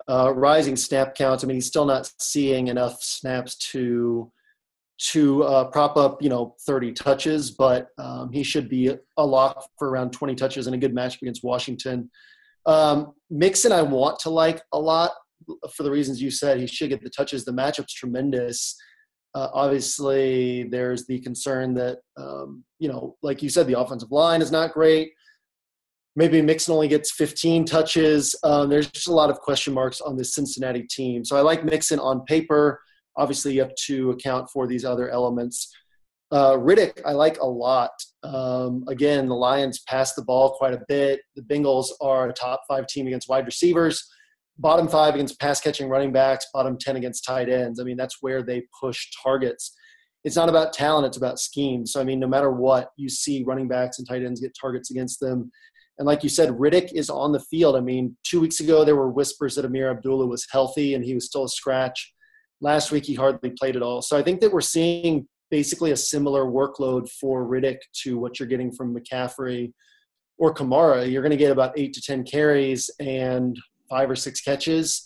[0.09, 1.43] uh, rising snap counts.
[1.43, 4.31] I mean, he's still not seeing enough snaps to
[4.99, 9.67] to uh, prop up, you know, 30 touches, but um, he should be a lock
[9.77, 12.09] for around 20 touches and a good match against Washington.
[12.65, 15.11] Um, Mixon, I want to like a lot
[15.73, 17.45] for the reasons you said, he should get the touches.
[17.45, 18.75] The matchup's tremendous.
[19.33, 24.41] Uh, obviously, there's the concern that, um, you know, like you said, the offensive line
[24.41, 25.11] is not great.
[26.15, 28.35] maybe Mixon only gets 15 touches.
[28.43, 31.23] Um, there's just a lot of question marks on this Cincinnati team.
[31.23, 32.81] So I like Mixon on paper.
[33.17, 35.73] Obviously, you have to account for these other elements.
[36.31, 37.91] Uh, Riddick, I like a lot.
[38.23, 41.21] Um, again, the Lions pass the ball quite a bit.
[41.35, 44.05] The Bengals are a top five team against wide receivers,
[44.57, 47.79] bottom five against pass catching running backs, bottom 10 against tight ends.
[47.79, 49.73] I mean, that's where they push targets.
[50.25, 51.85] It's not about talent, it's about scheme.
[51.85, 54.91] So, I mean, no matter what, you see running backs and tight ends get targets
[54.91, 55.49] against them.
[55.97, 57.75] And like you said, Riddick is on the field.
[57.75, 61.15] I mean, two weeks ago, there were whispers that Ameer Abdullah was healthy and he
[61.15, 62.13] was still a scratch.
[62.61, 64.01] Last week, he hardly played at all.
[64.01, 68.47] So I think that we're seeing basically a similar workload for Riddick to what you're
[68.47, 69.71] getting from McCaffrey
[70.37, 71.09] or Kamara.
[71.09, 73.57] You're going to get about eight to 10 carries and
[73.89, 75.03] five or six catches.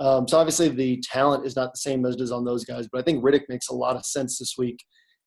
[0.00, 2.88] Um, so obviously, the talent is not the same as it is on those guys,
[2.90, 4.82] but I think Riddick makes a lot of sense this week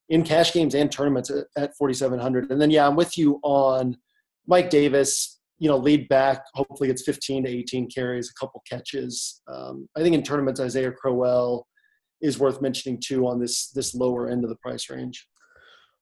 [0.10, 2.52] in cash games and tournaments at, at 4,700.
[2.52, 3.98] And then, yeah, I'm with you on
[4.48, 6.44] Mike Davis, you know, lead back.
[6.54, 9.42] Hopefully, it's 15 to 18 carries, a couple catches.
[9.48, 11.68] Um, I think in tournaments, Isaiah Crowell
[12.22, 15.28] is worth mentioning too on this this lower end of the price range.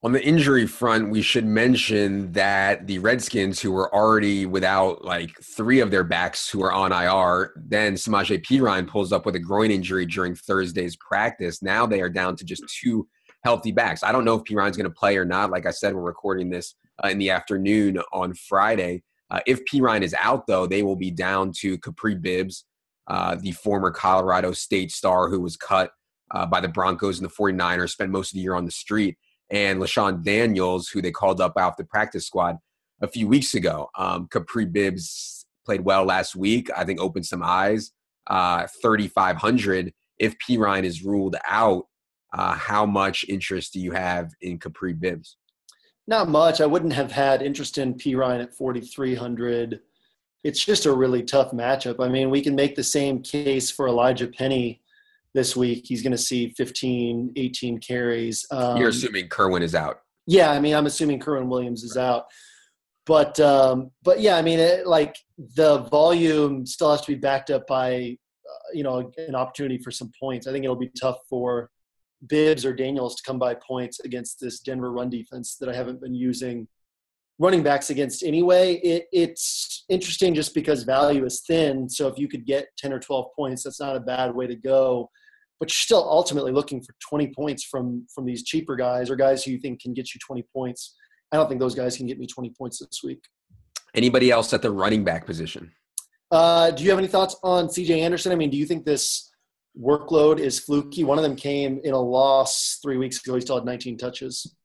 [0.04, 5.32] On the injury front, we should mention that the Redskins, who were already without like
[5.42, 9.39] three of their backs who are on IR, then Samaje Perine pulls up with a
[9.39, 11.63] groin injury during Thursday's practice.
[11.63, 13.08] Now they are down to just two
[13.46, 14.04] healthy backs.
[14.04, 15.52] I don't know if Perine's going to play or not.
[15.52, 19.04] Like I said, we're recording this uh, in the afternoon on Friday.
[19.34, 22.65] Uh, if Perine is out, though, they will be down to Kapri Bibbs,
[23.08, 25.91] uh, the former Colorado State star who was cut
[26.32, 29.17] uh, by the Broncos and the 49ers, spent most of the year on the street,
[29.50, 32.58] and LeShun Daniels, who they called up off the practice squad
[33.02, 33.89] a few weeks ago.
[33.98, 36.69] Um, Kapri Bibbs played well last week.
[36.76, 37.91] I think opened some eyes.
[38.28, 39.93] Uh, 3,500.
[40.19, 41.86] If Perine is ruled out,
[42.34, 45.38] uh, how much interest do you have in Kapri Bibbs?
[46.08, 46.60] Not much.
[46.60, 49.80] I wouldn't have had interest in Perine at 4,300.
[50.44, 52.04] It's just a really tough matchup.
[52.04, 54.82] I mean, we can make the same case for Elijah Penny
[55.34, 55.86] this week.
[55.88, 58.46] He's going to see 15, 18 carries.
[58.52, 60.02] Um, You're assuming Kerwynn is out.
[60.26, 62.26] Yeah, I mean, I'm assuming Kerwynn Williams is out.
[63.06, 67.50] But um, but yeah, I mean, it, like the volume still has to be backed
[67.50, 68.18] up by
[68.50, 70.48] uh, you know an opportunity for some points.
[70.48, 71.70] I think it'll be tough for
[72.28, 76.02] Bibbs or Daniels to come by points against this Denver run defense that I haven't
[76.02, 76.68] been using
[77.40, 78.76] running backs against anyway.
[78.76, 81.90] It, it's interesting just because value is thin.
[81.90, 84.56] So if you could get 10 or 12 points, that's not a bad way to
[84.56, 85.10] go.
[85.60, 89.44] But you're still ultimately looking for 20 points from from these cheaper guys or guys
[89.44, 90.96] who you think can get you 20 points.
[91.32, 93.24] I don't think those guys can get me 20 points this week.
[93.96, 95.72] Anybody else at the running back position?
[96.32, 98.32] Uh, do you have any thoughts on CJ Anderson?
[98.32, 99.32] I mean, do you think this
[99.80, 101.04] workload is fluky.
[101.04, 103.36] One of them came in a loss three weeks ago.
[103.36, 104.56] He still had 19 touches.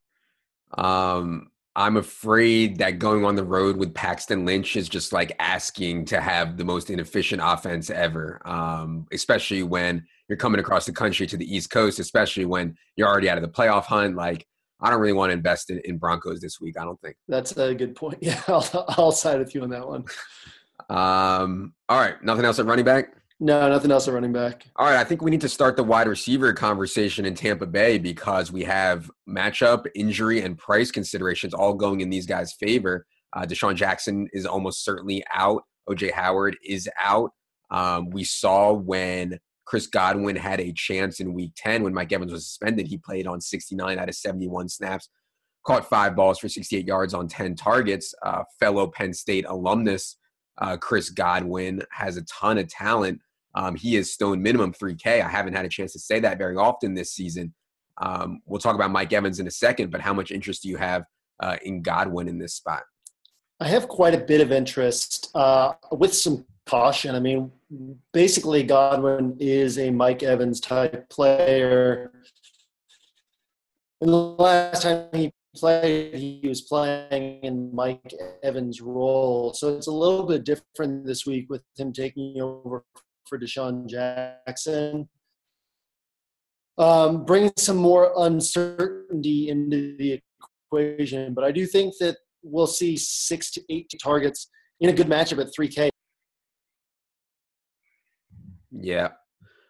[0.76, 6.06] Um, I'm afraid that going on the road with Paxton Lynch is just like asking
[6.06, 11.26] to have the most inefficient offense ever, um, especially when you're coming across the country
[11.28, 14.16] to the East Coast, especially when you're already out of the playoff hunt.
[14.16, 14.44] Like,
[14.80, 16.76] I don't really want to invest in, in Broncos this week.
[16.78, 17.16] I don't think.
[17.28, 18.18] That's a good point.
[18.22, 20.04] Yeah, I'll, I'll side with you on that one.
[20.90, 22.22] Um, all right.
[22.22, 23.12] Nothing else at running back?
[23.40, 24.66] No, nothing else at running back.
[24.74, 27.96] All right, I think we need to start the wide receiver conversation in Tampa Bay
[27.98, 33.06] because we have matchup, injury, and price considerations all going in these guys' favor.
[33.32, 35.62] Uh, DeSean Jackson is almost certainly out.
[35.88, 37.30] OJ Howard is out.
[37.70, 42.32] Um, we saw when Chris Godwin had a chance in week 10 when Mike Evans
[42.32, 42.88] was suspended.
[42.88, 45.10] He played on 69 out of 71 snaps,
[45.64, 48.14] caught five balls for 68 yards on 10 targets.
[48.24, 50.16] Uh, fellow Penn State alumnus
[50.60, 53.20] uh, Chris Godwin has a ton of talent.
[53.58, 55.20] Um, he is stone minimum 3K.
[55.20, 57.52] I haven't had a chance to say that very often this season.
[58.00, 60.76] Um, we'll talk about Mike Evans in a second, but how much interest do you
[60.76, 61.02] have
[61.40, 62.84] uh, in Godwin in this spot?
[63.58, 67.16] I have quite a bit of interest uh, with some caution.
[67.16, 67.50] I mean,
[68.12, 72.12] basically, Godwin is a Mike Evans type player.
[74.00, 79.52] And the last time he played, he was playing in Mike Evans' role.
[79.52, 82.84] So it's a little bit different this week with him taking over
[83.28, 85.08] for DeSean Jackson.
[86.78, 90.20] Um, bringing some more uncertainty into the
[90.70, 94.48] equation, but I do think that we'll see six to eight targets
[94.80, 95.90] in a good matchup at 3K.
[98.70, 99.08] Yeah.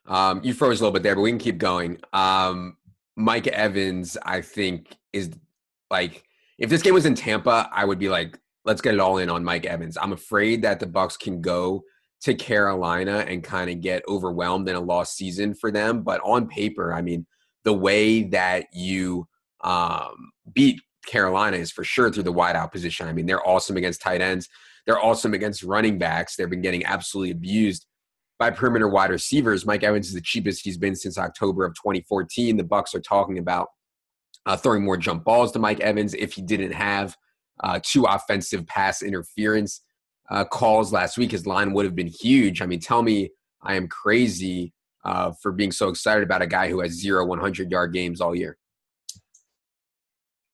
[0.06, 1.98] Um, you froze a little bit there, but we can keep going.
[2.12, 2.76] Um,
[3.16, 5.30] Mike Evans, I think, is
[5.90, 6.24] like
[6.58, 9.30] if this game was in Tampa, I would be like, let's get it all in
[9.30, 9.96] on Mike Evans.
[10.00, 11.82] I'm afraid that the Bucs can go
[12.22, 16.02] to Carolina and kind of get overwhelmed in a lost season for them.
[16.02, 17.26] But on paper, I mean,
[17.64, 19.28] the way that you
[19.62, 23.08] um, beat Carolina is for sure through the wideout position.
[23.08, 24.48] I mean, they're awesome against tight ends.
[24.86, 26.36] They're awesome against running backs.
[26.36, 27.86] They've been getting absolutely abused
[28.38, 29.66] by perimeter wide receivers.
[29.66, 32.56] Mike Evans is the cheapest he's been since October of 2014.
[32.56, 33.68] The Bucs are talking about
[34.46, 37.16] uh, throwing more jump balls to Mike Evans if he didn't have
[37.62, 39.82] uh, two offensive pass interference
[40.30, 41.32] uh, calls last week.
[41.32, 42.62] His line would have been huge.
[42.62, 43.30] I mean, tell me
[43.62, 44.72] I am crazy
[45.04, 48.34] uh, for being so excited about a guy who has zero 100 yard games all
[48.34, 48.58] year.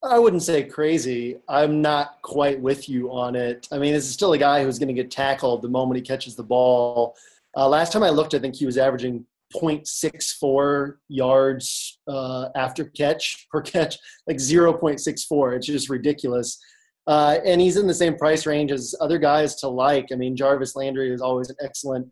[0.03, 1.37] I wouldn't say crazy.
[1.49, 3.67] I'm not quite with you on it.
[3.71, 6.03] I mean, this is still a guy who's going to get tackled the moment he
[6.03, 7.15] catches the ball.
[7.57, 13.47] Uh, last time I looked, I think he was averaging 0.64 yards uh, after catch
[13.49, 15.55] per catch, like 0.64.
[15.55, 16.59] It's just ridiculous.
[17.07, 20.07] Uh, and he's in the same price range as other guys to like.
[20.11, 22.11] I mean, Jarvis Landry is always an excellent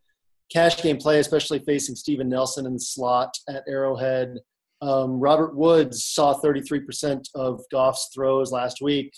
[0.51, 4.37] cash game play, especially facing Steven Nelson in the slot at Arrowhead.
[4.81, 9.11] Um, Robert Woods saw 33% of Goff's throws last week.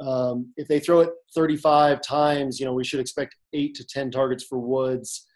[0.00, 4.10] Um, if they throw it 35 times, you know, we should expect eight to 10
[4.10, 5.26] targets for Woods.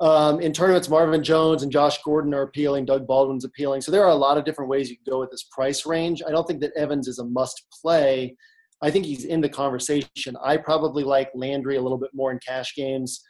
[0.00, 2.84] Um, in tournaments, Marvin Jones and Josh Gordon are appealing.
[2.84, 3.80] Doug Baldwin's appealing.
[3.80, 6.20] So there are a lot of different ways you can go with this price range.
[6.26, 8.36] I don't think that Evans is a must play.
[8.84, 10.36] I think he's in the conversation.
[10.44, 13.24] I probably like Landry a little bit more in cash games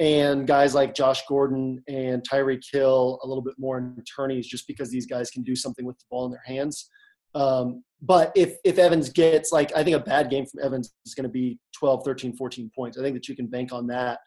[0.00, 4.66] and guys like Josh Gordon and Tyreek Hill a little bit more in tourneys just
[4.66, 6.90] because these guys can do something with the ball in their hands.
[7.36, 11.14] Um, but if, if Evans gets like, I think a bad game from Evans is
[11.14, 12.98] going to be 12, 13, 14 points.
[12.98, 14.18] I think that you can bank on that.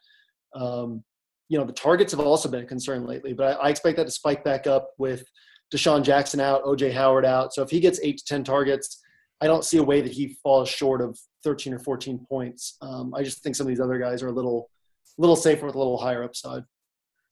[0.55, 1.03] Um,
[1.49, 4.05] you know, the targets have also been a concern lately, but I, I expect that
[4.05, 5.25] to spike back up with
[5.73, 7.53] DeSean Jackson out, OJ Howard out.
[7.53, 9.00] So if he gets eight to 10 targets,
[9.41, 12.77] I don't see a way that he falls short of 13 or 14 points.
[12.81, 14.69] Um, I just think some of these other guys are a little
[15.17, 16.63] little safer with a little higher upside.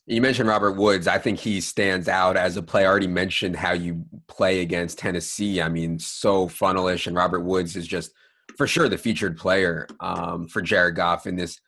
[0.06, 1.08] You mentioned Robert Woods.
[1.08, 2.84] I think he stands out as a play.
[2.84, 5.62] I already mentioned how you play against Tennessee.
[5.62, 8.12] I mean, so funnelish, and Robert Woods is just
[8.58, 11.60] for sure the featured player um, for Jared Goff in this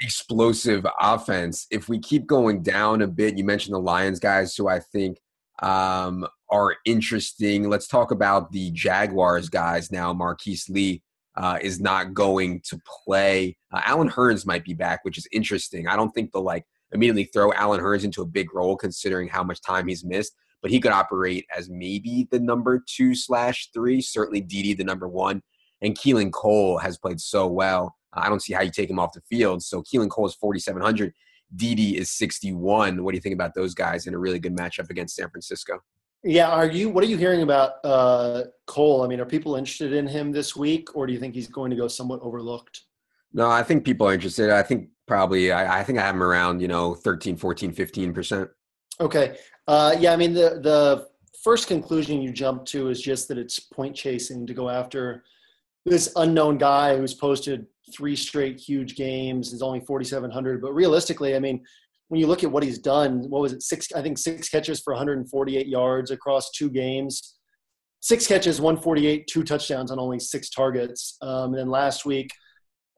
[0.00, 1.66] explosive offense.
[1.70, 5.18] If we keep going down a bit, you mentioned the Lions guys, who I think
[5.60, 7.68] um, are interesting.
[7.68, 10.12] Let's talk about the Jaguars guys now.
[10.12, 11.02] Marquise Lee
[11.36, 13.56] uh, is not going to play.
[13.72, 15.86] Uh, Allen Hurns might be back, which is interesting.
[15.86, 19.44] I don't think they'll like immediately throw Allen Hurns into a big role considering how
[19.44, 24.00] much time he's missed, but he could operate as maybe the number two slash three,
[24.00, 25.42] certainly Dede the number one.
[25.82, 27.94] And Keelan Cole has played so well.
[28.12, 29.62] I don't see how you take him off the field.
[29.62, 31.14] So Keelan Cole is 4,700.
[31.54, 33.02] Dede is 61.
[33.02, 35.80] What do you think about those guys in a really good matchup against San Francisco?
[36.22, 36.90] Yeah, are you?
[36.90, 39.02] What are you hearing about uh, Cole?
[39.02, 41.70] I mean, are people interested in him this week, or do you think he's going
[41.70, 42.82] to go somewhat overlooked?
[43.32, 44.50] No, I think people are interested.
[44.50, 45.50] I think probably.
[45.50, 48.50] I, I think I have him around, you know, 13, 14, 15 percent.
[49.00, 49.38] Okay.
[49.66, 51.08] Uh, yeah, I mean, the the
[51.42, 55.24] first conclusion you jump to is just that it's point chasing to go after
[55.86, 60.60] this unknown guy who's posted three straight huge games is only 4,700.
[60.60, 61.64] But realistically, I mean,
[62.08, 63.62] when you look at what he's done, what was it?
[63.62, 67.36] Six, I think six catches for 148 yards across two games.
[68.00, 71.16] Six catches, 148, two touchdowns on only six targets.
[71.22, 72.30] Um, and then last week,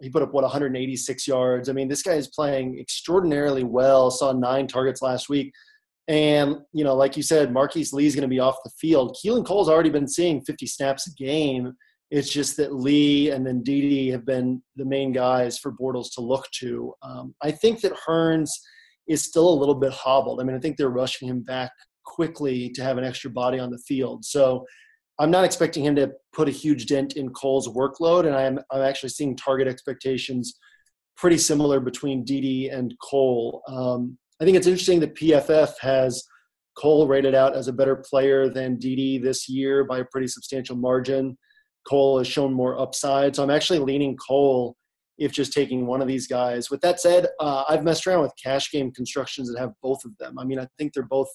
[0.01, 1.69] he put up what 186 yards.
[1.69, 4.11] I mean, this guy is playing extraordinarily well.
[4.11, 5.53] Saw nine targets last week,
[6.09, 9.17] and you know, like you said, Marquise Lee is going to be off the field.
[9.23, 11.75] Keelan Cole's already been seeing 50 snaps a game.
[12.13, 16.21] It's just that Lee and then Dede have been the main guys for Bortles to
[16.21, 16.93] look to.
[17.03, 18.51] Um, I think that Hurns
[19.09, 20.39] is still a little bit hobbled.
[20.39, 21.73] I mean, I think they're rushing him back
[22.05, 24.27] quickly to have an extra body on the field.
[24.27, 24.67] So
[25.19, 28.83] I'm not expecting him to put a huge dent in Cole's workload, and I'm I'm
[28.83, 30.59] actually seeing target expectations
[31.17, 33.63] pretty similar between Dede and Cole.
[33.69, 36.23] Um, I think it's interesting that PFF has
[36.77, 40.77] Cole rated out as a better player than Dede this year by a pretty substantial
[40.77, 41.39] margin.
[41.89, 44.77] Cole has shown more upside, so I'm actually leaning Cole
[45.19, 46.71] if just taking one of these guys.
[46.71, 50.17] With that said, uh, I've messed around with cash game constructions that have both of
[50.19, 50.39] them.
[50.39, 51.29] I mean, I think they're both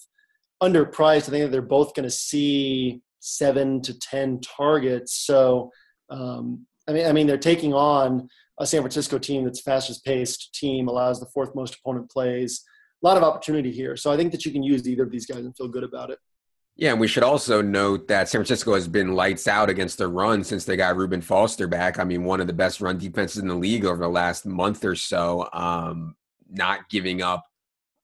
[0.62, 1.28] underpriced.
[1.28, 5.14] I think that they're both going to see seven to ten targets.
[5.26, 5.72] So,
[6.10, 8.28] um, I mean, I mean, they're taking on
[8.60, 12.64] a San Francisco team that's fastest paced team, allows the fourth most opponent plays.
[13.04, 13.96] A lot of opportunity here.
[13.96, 16.10] So I think that you can use either of these guys and feel good about
[16.10, 16.18] it.
[16.78, 20.08] Yeah, and we should also note that San Francisco has been lights out against the
[20.08, 21.98] run since they got Reuben Foster back.
[21.98, 24.86] I mean, one of the best run defenses in the league over the last month
[24.86, 26.16] or so, um,
[26.52, 27.44] not giving up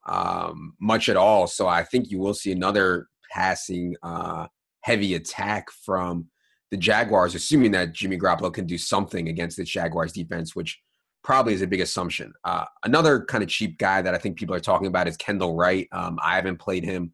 [0.07, 1.45] um, much at all.
[1.45, 4.47] So I think you will see another passing uh,
[4.81, 6.29] heavy attack from
[6.71, 10.81] the Jaguars, assuming that Jimmy Garoppolo can do something against the Jaguars defense, which
[11.23, 12.33] probably is a big assumption.
[12.43, 15.55] Uh, another kind of cheap guy that I think people are talking about is Kendall
[15.55, 15.87] Wright.
[15.91, 17.13] Um, I haven't played him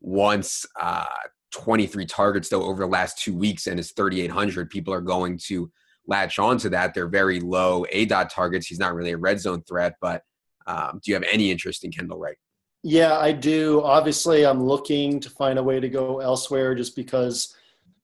[0.00, 1.04] once uh,
[1.52, 4.70] 23 targets though over the last two weeks and is 3,800.
[4.70, 5.70] People are going to
[6.06, 6.94] latch on to that.
[6.94, 8.66] They're very low A dot targets.
[8.66, 10.22] He's not really a red zone threat, but
[10.66, 12.36] um, do you have any interest in Kendall Wright?
[12.82, 13.82] Yeah, I do.
[13.82, 17.56] Obviously, I'm looking to find a way to go elsewhere just because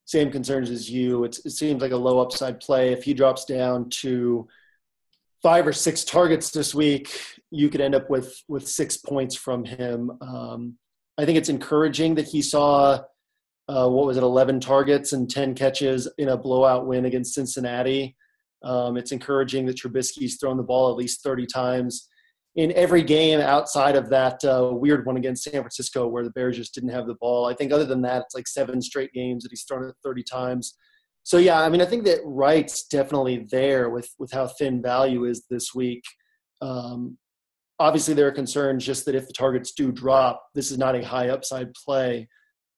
[0.06, 1.24] same concerns as you.
[1.24, 2.92] It's, it seems like a low upside play.
[2.92, 4.48] If he drops down to
[5.42, 7.16] five or six targets this week,
[7.50, 10.10] you could end up with with six points from him.
[10.20, 10.78] Um,
[11.22, 13.00] I think it's encouraging that he saw
[13.68, 18.16] uh, what was it, 11 targets and 10 catches in a blowout win against Cincinnati.
[18.64, 22.08] Um, it's encouraging that Trubisky's thrown the ball at least 30 times
[22.56, 26.56] in every game outside of that uh, weird one against San Francisco where the Bears
[26.56, 27.46] just didn't have the ball.
[27.46, 30.24] I think other than that, it's like seven straight games that he's thrown it 30
[30.24, 30.74] times.
[31.22, 35.24] So yeah, I mean, I think that Wright's definitely there with with how thin value
[35.24, 36.02] is this week.
[36.60, 37.16] Um,
[37.78, 41.04] obviously, there are concerns just that if the targets do drop, this is not a
[41.04, 42.28] high upside play.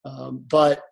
[0.05, 0.83] Um, but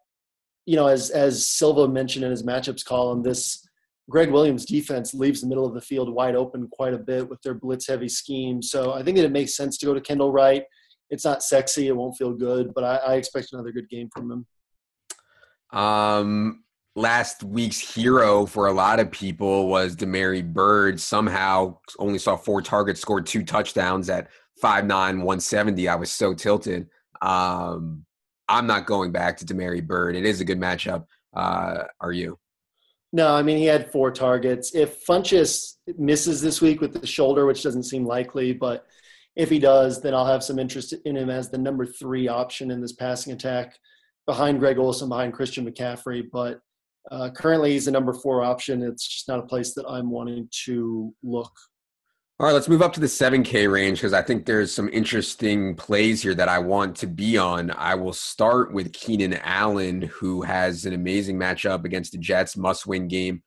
[0.66, 3.66] you know, as as Silva mentioned in his matchups column, this
[4.10, 7.40] Gregg Williams defense leaves the middle of the field wide open quite a bit with
[7.42, 8.62] their blitz heavy scheme.
[8.62, 10.64] So I think that it makes sense to go to Kendall Wright.
[11.10, 14.30] It's not sexy, it won't feel good, but I, I expect another good game from
[14.30, 15.78] him.
[15.78, 21.00] Um, last week's hero for a lot of people was Damiere Byrd.
[21.00, 24.28] Somehow only saw four targets, scored two touchdowns at
[24.62, 25.88] 5'9", 170.
[25.88, 26.88] I was so tilted.
[27.20, 28.04] Um,
[28.48, 30.16] I'm not going back to Damiere Byrd.
[30.16, 31.06] It is a good matchup.
[31.34, 32.38] Uh, are you?
[33.14, 34.74] No, I mean he had four targets.
[34.74, 38.86] If Funchess misses this week with the shoulder, which doesn't seem likely, but
[39.36, 42.70] if he does, then I'll have some interest in him as the number three option
[42.70, 43.78] in this passing attack
[44.26, 46.24] behind Greg Olsen, behind Christian McCaffrey.
[46.30, 46.60] But
[47.10, 48.82] uh, currently, he's the number four option.
[48.82, 51.52] It's just not a place that I'm wanting to look.
[52.40, 55.76] All right, let's move up to the 7K range because I think there's some interesting
[55.76, 57.70] plays here that I want to be on.
[57.70, 62.86] I will start with Keenan Allen, who has an amazing matchup against the Jets, must
[62.86, 63.42] win game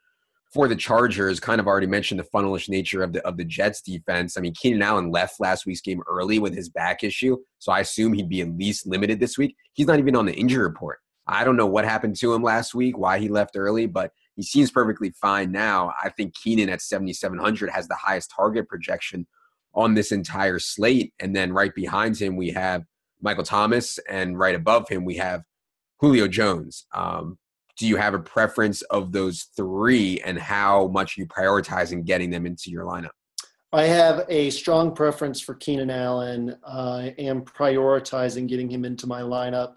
[0.53, 1.41] for the Chargers.
[1.41, 4.38] Kind of already mentioned the funnelish nature of the of the Jets defense.
[4.38, 7.82] I mean, Keenan Allen left last week's game early with his back issue, so I
[7.82, 9.58] assume he'd be at least limited this week.
[9.74, 10.99] He's not even on the injury report.
[11.28, 14.43] I don't know what happened to him last week, why he left early, but he
[14.43, 15.93] seems perfectly fine now.
[16.03, 19.26] I think Keenan at 7,700 has the highest target projection
[19.73, 21.13] on this entire slate.
[21.19, 22.84] And then right behind him, we have
[23.21, 25.43] Michael Thomas, and right above him, we have
[25.99, 26.86] Julio Jones.
[26.93, 27.38] Um,
[27.78, 32.30] do you have a preference of those three, and how much you prioritize in getting
[32.30, 33.09] them into your lineup?
[33.73, 36.55] I have a strong preference for Keenan Allen.
[36.65, 39.76] I am prioritizing getting him into my lineup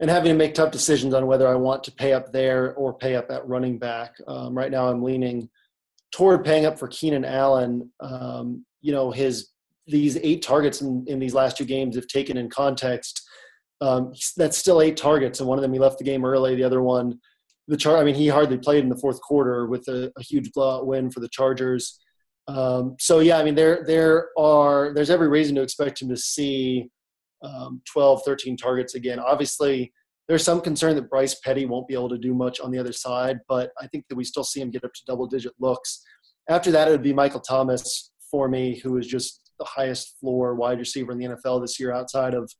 [0.00, 2.94] and having to make tough decisions on whether I want to pay up there or
[2.94, 4.14] pay up at running back.
[4.26, 5.48] Um, right now, I'm leaning
[6.12, 7.90] toward paying up for Keenan Allen.
[8.00, 9.50] Um, you know, his
[9.86, 13.26] these eight targets in, in these last two games, if taken in context,
[13.80, 16.54] um, that's still eight targets, and one of them he left the game early.
[16.54, 17.18] The other one,
[17.66, 17.96] the char.
[17.96, 21.10] I mean, he hardly played in the fourth quarter with a, a huge blowout win
[21.10, 21.98] for the Chargers.
[22.46, 26.16] Um, so yeah, I mean, there there are there's every reason to expect him to
[26.16, 26.88] see
[27.42, 29.18] um, 12, 13 targets again.
[29.18, 29.92] Obviously,
[30.28, 32.92] there's some concern that Bryce Petty won't be able to do much on the other
[32.92, 36.02] side, but I think that we still see him get up to double digit looks.
[36.48, 40.54] After that, it would be Michael Thomas for me, who is just the highest floor
[40.54, 42.50] wide receiver in the NFL this year outside of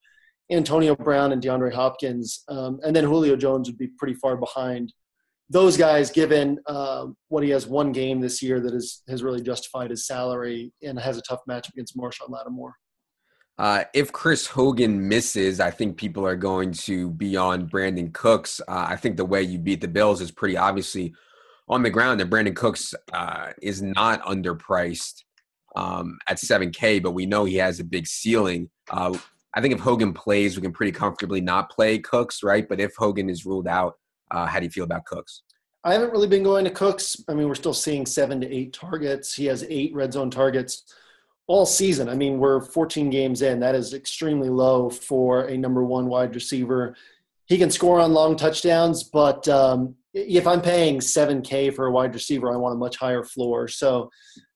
[0.50, 2.42] Antonio Brown and DeAndre Hopkins.
[2.48, 4.92] Um, and then Julio Jones would be pretty far behind
[5.50, 9.40] those guys, given uh, what he has one game this year that is, has really
[9.40, 12.74] justified his salary and has a tough match against Marshon Lattimore.
[13.58, 18.60] Uh, if Chris Hogan misses, I think people are going to be on Brandin Cooks.
[18.68, 21.12] Uh, I think the way you beat the Bills is pretty obviously
[21.68, 25.24] on the ground, and Brandin Cooks uh, is not underpriced
[25.74, 28.70] um, at 7K, but we know he has a big ceiling.
[28.90, 29.18] Uh,
[29.54, 32.68] I think if Hogan plays, we can pretty comfortably not play Cooks, right?
[32.68, 33.94] But if Hogan is ruled out,
[34.30, 35.42] uh, how do you feel about Cooks?
[35.82, 37.16] I haven't really been going to Cooks.
[37.28, 39.34] I mean, we're still seeing seven to eight targets.
[39.34, 40.84] He has eight red zone targets
[41.48, 42.08] all season.
[42.08, 43.58] I mean, we're 14 games in.
[43.58, 46.94] That is extremely low for a number one wide receiver.
[47.46, 52.12] He can score on long touchdowns, but um, if I'm paying 7K for a wide
[52.12, 53.66] receiver, I want a much higher floor.
[53.66, 54.10] So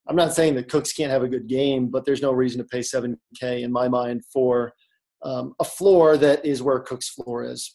[0.06, 2.64] I'm not saying that Cooks can't have a good game, but there's no reason to
[2.64, 4.74] pay 7K in my mind for
[5.22, 7.74] um, a floor that is where Cook's floor is.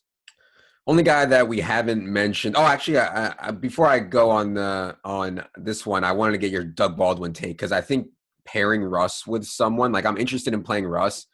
[0.86, 2.56] Only guy that we haven't mentioned.
[2.56, 6.38] Oh, actually, I, I, before I go on the on this one, I wanted to
[6.38, 8.08] get your Doug Baldwin take because I think
[8.48, 9.92] pairing Russ with someone.
[9.92, 11.28] Like I'm interested in playing Russ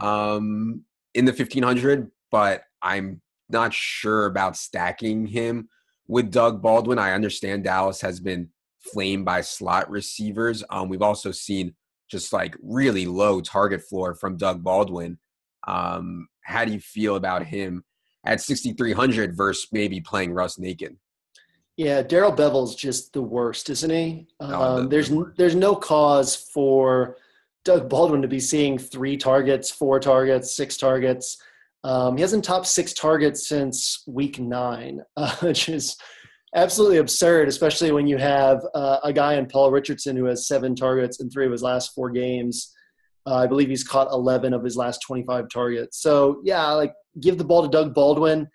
[0.00, 0.84] um,
[1.14, 5.68] in the 1500, but I'm not sure about stacking him
[6.08, 6.98] with Doug Baldwin.
[6.98, 8.48] I understand Dallas has been
[8.80, 10.64] flamed by slot receivers.
[10.70, 11.74] Um, we've also seen
[12.10, 15.18] just like really low target floor from Doug Baldwin.
[15.66, 17.84] Um, how do you feel about him
[18.24, 20.96] at 6,300 versus maybe playing Russ naked?
[21.76, 24.26] Yeah, Darrell Bevell's just the worst, isn't he?
[24.40, 27.16] Oh, Um, the- there's the there's no cause for
[27.64, 31.36] Doug Baldwin to be seeing three targets, four targets, six targets.
[31.82, 35.96] Um, he hasn't topped six targets since week nine, uh, which is
[36.54, 40.76] absolutely absurd, especially when you have uh, a guy in Paul Richardson who has seven
[40.76, 42.72] targets in three of his last four games.
[43.26, 46.00] Uh, I believe he's caught 11 of his last 25 targets.
[46.00, 48.46] So, yeah, like give the ball to Doug Baldwin.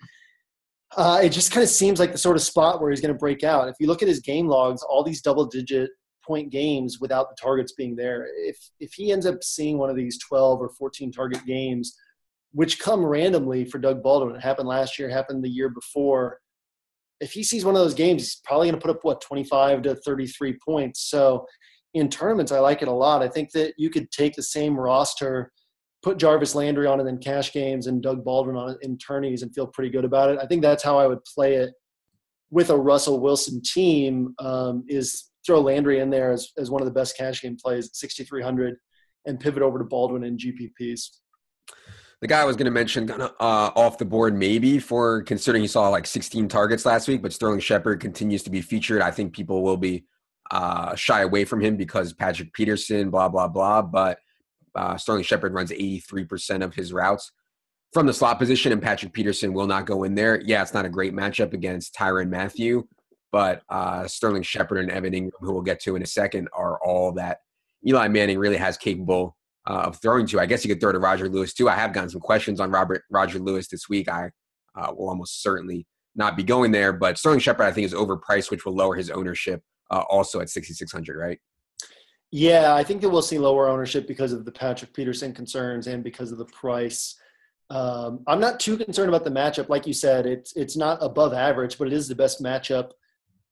[0.97, 3.17] Uh, it just kind of seems like the sort of spot where he's going to
[3.17, 3.69] break out.
[3.69, 5.91] If you look at his game logs, all these double digit
[6.25, 9.95] point games without the targets being there, if, if he ends up seeing one of
[9.95, 11.95] these 12 or 14 target games,
[12.53, 16.39] which come randomly for Doug Baldwin, it happened last year, happened the year before.
[17.19, 19.83] If he sees one of those games, he's probably going to put up, what, 25
[19.83, 21.09] to 33 points.
[21.09, 21.45] So,
[21.93, 23.23] in tournaments, I like it a lot.
[23.23, 25.51] I think that you could take the same roster,
[26.01, 29.41] put Jarvis Landry on it in cash games and Doug Baldwin on it in tourneys
[29.41, 30.39] and feel pretty good about it.
[30.41, 31.73] I think that's how I would play it
[32.51, 36.85] with a Russell Wilson team um, is throw Landry in there as, as one of
[36.85, 38.75] the best cash game plays at 6,300
[39.25, 41.09] and pivot over to Baldwin and GPPs.
[42.21, 45.67] The guy I was going to mention uh, off the board maybe for considering he
[45.67, 49.01] saw like 16 targets last week, but Sterling Shepard continues to be featured.
[49.01, 50.05] I think people will be
[50.51, 53.81] uh, shy away from him because Patrick Peterson, blah blah blah.
[53.81, 54.19] But
[54.75, 57.31] uh, Sterling Shepard runs 83% of his routes
[57.93, 60.41] from the slot position, and Patrick Peterson will not go in there.
[60.41, 62.83] Yeah, it's not a great matchup against Tyrann Mathieu,
[63.31, 66.79] but uh, Sterling Shepard and Evan Engram, who we'll get to in a second, are
[66.83, 67.39] all that
[67.87, 69.35] Eli Manning really has capable
[69.67, 70.39] uh, of throwing to.
[70.39, 71.69] I guess you could throw to Roger Lewis too.
[71.69, 74.09] I have gotten some questions on Robert Roger Lewis this week.
[74.09, 74.31] I
[74.75, 78.51] uh, will almost certainly not be going there, but Sterling Shepard I think is overpriced,
[78.51, 79.61] which will lower his ownership
[79.91, 81.39] uh, also at 6,600, right?
[82.31, 86.03] Yeah, I think that we'll see lower ownership because of the Patrick Peterson concerns and
[86.03, 87.15] because of the price.
[87.71, 89.69] Um, I'm not too concerned about the matchup.
[89.69, 92.91] Like you said, it's it's not above average, but it is the best matchup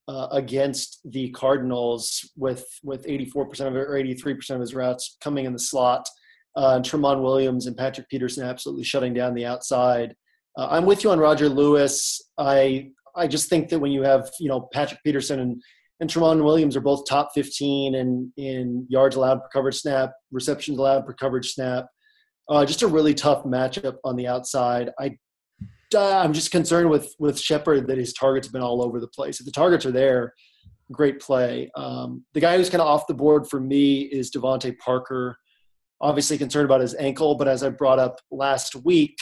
[0.07, 5.53] uh, against the Cardinals with with 84% of or 83% of his routes coming in
[5.53, 6.07] the slot.
[6.55, 10.15] Uh, Tramon Williams and Patrick Peterson absolutely shutting down the outside.
[10.57, 12.21] Uh, I'm with you on Roger Lewis.
[12.37, 15.61] I I just think that when you have you know Patrick Peterson and
[15.99, 20.77] and Tramon Williams are both top 15 in in yards allowed per coverage snap, receptions
[20.77, 21.87] allowed per coverage snap.
[22.49, 24.91] Uh, just a really tough matchup on the outside.
[24.99, 25.17] I
[25.95, 29.07] uh, I'm just concerned with with Shepard that his targets have been all over the
[29.07, 29.39] place.
[29.39, 30.33] If the targets are there,
[30.91, 31.71] great play.
[31.75, 35.37] Um, the guy who's kind of off the board for me is DeVante Parker.
[35.99, 39.17] Obviously concerned about his ankle, but as I brought up last week,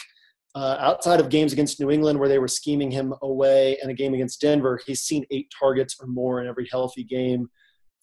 [0.56, 3.94] uh, outside of games against New England where they were scheming him away and a
[3.94, 7.50] game against Denver, he's seen eight targets or more in every healthy game.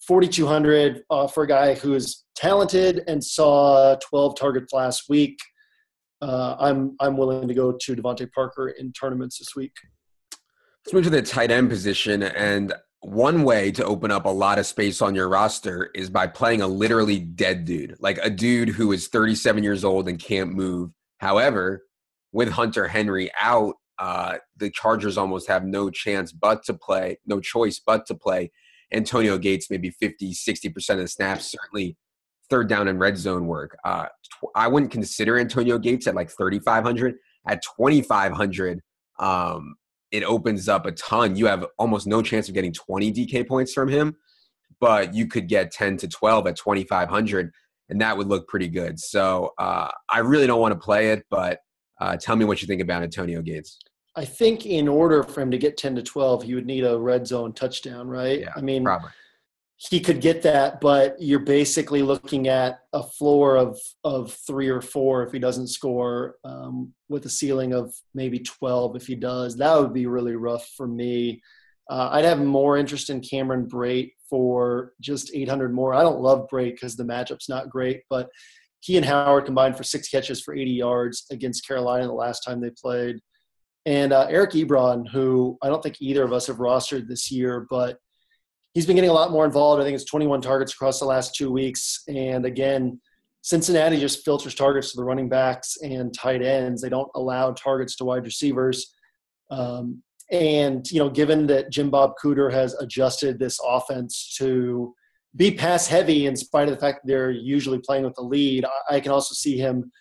[0.07, 5.37] 4,200 uh, for a guy who is talented and saw 12 targets last week.
[6.21, 9.73] Uh, I'm I'm willing to go to DeVante Parker in tournaments this week.
[10.85, 12.23] Let's move to the tight end position.
[12.23, 16.27] And one way to open up a lot of space on your roster is by
[16.27, 20.53] playing a literally dead dude, like a dude who is 37 years old and can't
[20.53, 20.91] move.
[21.17, 21.83] However,
[22.33, 27.39] with Hunter Henry out, uh, the Chargers almost have no chance but to play, no
[27.39, 28.51] choice but to play
[28.91, 31.97] Antonio Gates maybe 50, 60% of the snaps, certainly
[32.49, 33.77] third down and red zone work.
[33.83, 37.15] Uh, tw- I wouldn't consider Antonio Gates at like 3,500.
[37.47, 38.79] At 2,500,
[39.19, 39.75] um,
[40.11, 41.35] it opens up a ton.
[41.35, 44.15] You have almost no chance of getting 20 DK points from him,
[44.79, 47.51] but you could get 10 to 12 at 2,500,
[47.89, 48.97] and that would look pretty good.
[48.97, 51.59] So uh, I really don't want to play it, but
[51.99, 53.79] uh, tell me what you think about Antonio Gates.
[54.15, 56.99] I think in order for him to get 10 to 12, he would need a
[56.99, 58.41] red zone touchdown, right?
[58.41, 59.09] Yeah, I mean, Probably.
[59.77, 64.81] he could get that, but you're basically looking at a floor of of three or
[64.81, 69.57] four if he doesn't score, um, with a ceiling of maybe 12 if he does.
[69.57, 71.41] That would be really rough for me.
[71.89, 75.93] Uh, I'd have more interest in Cameron Brate for just 800 more.
[75.93, 78.29] I don't love Brate because the matchup's not great, but
[78.83, 82.59] he and Howard combined for six catches for 80 yards against Carolina the last time
[82.59, 83.17] they played.
[83.85, 87.65] And uh, Eric Ebron, who I don't think either of us have rostered this year,
[87.69, 87.97] but
[88.73, 89.81] he's been getting a lot more involved.
[89.81, 92.03] I think it's 21 targets across the last two weeks.
[92.09, 92.99] And again,
[93.41, 96.81] Cincinnati just filters targets to the running backs and tight ends.
[96.81, 98.93] They don't allow targets to wide receivers.
[99.49, 104.93] Um, and, you know, given that Jim Bob Cooter has adjusted this offense to
[105.35, 108.65] be pass heavy in spite of the fact that they're usually playing with the lead,
[108.65, 109.91] I, I can also see him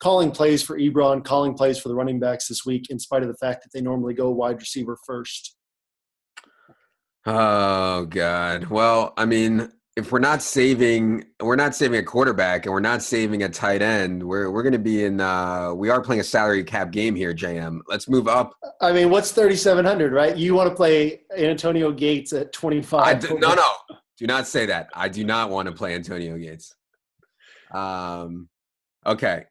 [0.00, 3.28] calling plays for Ebron, calling plays for the running backs this week, in spite of
[3.28, 5.56] the fact that they normally go wide receiver first.
[7.26, 8.66] Oh God.
[8.66, 13.02] Well, I mean, if we're not saving, we're not saving a quarterback, and we're not
[13.02, 14.22] saving a tight end.
[14.22, 15.20] We're we're going to be in.
[15.20, 17.80] Uh, we are playing a salary cap game here, JM.
[17.88, 18.54] Let's move up.
[18.80, 20.34] I mean, what's thirty seven hundred, right?
[20.34, 23.22] You want to play Antonio Gates at twenty five?
[23.30, 23.66] No, no,
[24.20, 24.88] do not say that.
[24.94, 26.74] I do not want to play Antonio Gates.
[27.72, 28.48] Um,
[29.04, 29.46] okay,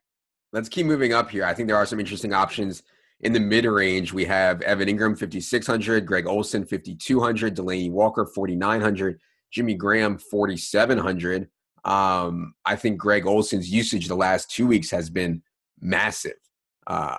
[0.54, 1.44] let's keep moving up here.
[1.44, 2.84] I think there are some interesting options
[3.20, 4.14] in the mid range.
[4.14, 8.56] We have Evan Engram, fifty six hundred, Greg Olsen, fifty two hundred, Delanie Walker forty
[8.56, 9.20] nine hundred.
[9.52, 11.50] Jimmy Graham 4,700.
[11.86, 15.42] Um, I think Greg Olsen's usage the last two weeks has been
[15.80, 16.38] massive.
[16.86, 17.18] Uh,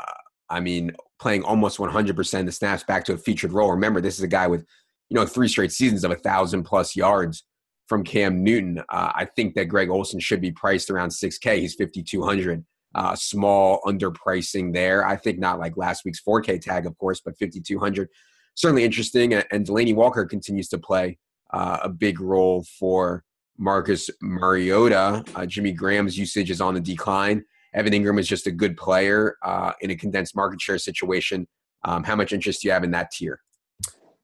[0.48, 3.70] I mean, playing almost 100% of the snaps back to a featured role.
[3.70, 4.64] Remember, this is a guy with,
[5.10, 7.44] you know, three straight seasons of a thousand plus yards
[7.88, 8.78] from Cam Newton.
[8.88, 11.58] Uh, I think that Greg Olsen should be priced around 6K.
[11.58, 12.64] He's 5,200.
[12.92, 15.06] Uh, small underpricing there.
[15.06, 18.08] I think not like last week's 4K tag, of course, but 5,200.
[18.54, 19.34] Certainly interesting.
[19.34, 21.18] And Delanie Walker continues to play
[21.52, 23.24] uh, a big role for
[23.58, 25.24] Marcus Mariota.
[25.34, 27.44] Uh, Jimmy Graham's usage is on the decline.
[27.74, 31.46] Evan Engram is just a good player uh, in a condensed market share situation.
[31.84, 33.40] Um, how much interest do you have in that tier?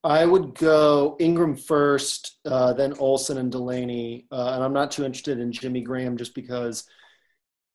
[0.07, 4.27] I would go Engram first, uh, then Olsen and Delanie.
[4.31, 6.85] uh, and I'm not too interested in Jimmy Graham just because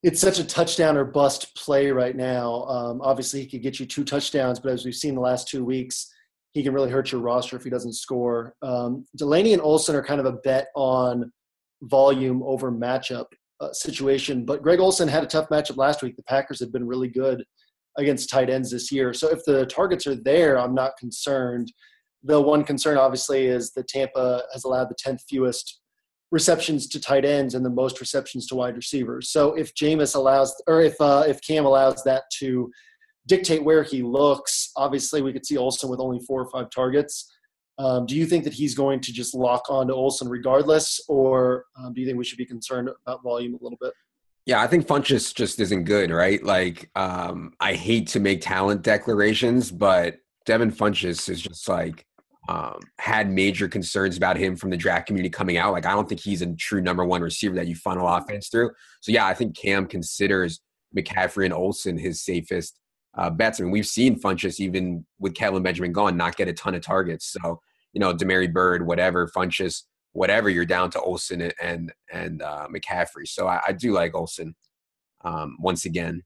[0.01, 2.63] it's such a touchdown or bust play right now.
[2.63, 5.65] Um, obviously, he could get you two touchdowns, but as we've seen the last two
[5.65, 6.09] weeks,
[6.53, 8.55] he can really hurt your roster if he doesn't score.
[8.61, 11.34] Um, Delanie and Olsen are kind of a bet on
[11.82, 13.25] volume over matchup
[13.59, 16.15] uh, situation, but Greg Olsen had a tough matchup last week.
[16.15, 17.43] The Packers have been really good
[17.97, 19.13] against tight ends this year.
[19.13, 21.73] So if the targets are there, I'm not concerned.
[22.24, 25.80] The one concern, obviously, is that Tampa has allowed the 10th fewest
[26.32, 29.30] receptions to tight ends and the most receptions to wide receivers.
[29.30, 32.72] So if Jameis allows, or if uh, if Cam allows that to
[33.28, 34.72] dictate where he looks.
[34.76, 37.32] Obviously, we could see Olsen with only four or five targets.
[37.78, 41.65] Um, do you think that he's going to just lock on to Olsen regardless, or
[41.78, 43.93] um, do you think we should be concerned about volume a little bit?
[44.45, 46.43] Yeah, I think Funchess just isn't good, right?
[46.43, 52.05] Like, um, I hate to make talent declarations, but Devin Funchess is just like
[52.50, 55.74] um, had major concerns about him from the draft community coming out.
[55.74, 58.72] Like, I don't think he's a true number one receiver that you funnel offense through.
[59.02, 60.62] So, yeah, I think Cam considers
[60.98, 62.80] McCaffrey and Olsen his safest
[63.18, 63.60] uh, bets.
[63.60, 66.82] I mean, we've seen Funchess even with Kelvin Benjamin gone not get a ton of
[66.82, 67.36] targets.
[67.42, 67.60] So
[67.94, 69.84] you know, Damiere Byrd, whatever, Funchess,
[70.14, 73.28] whatever, you're down to Olsen and and uh, McCaffrey.
[73.28, 74.56] So I, I, do like Olsen
[75.24, 76.24] um, once again.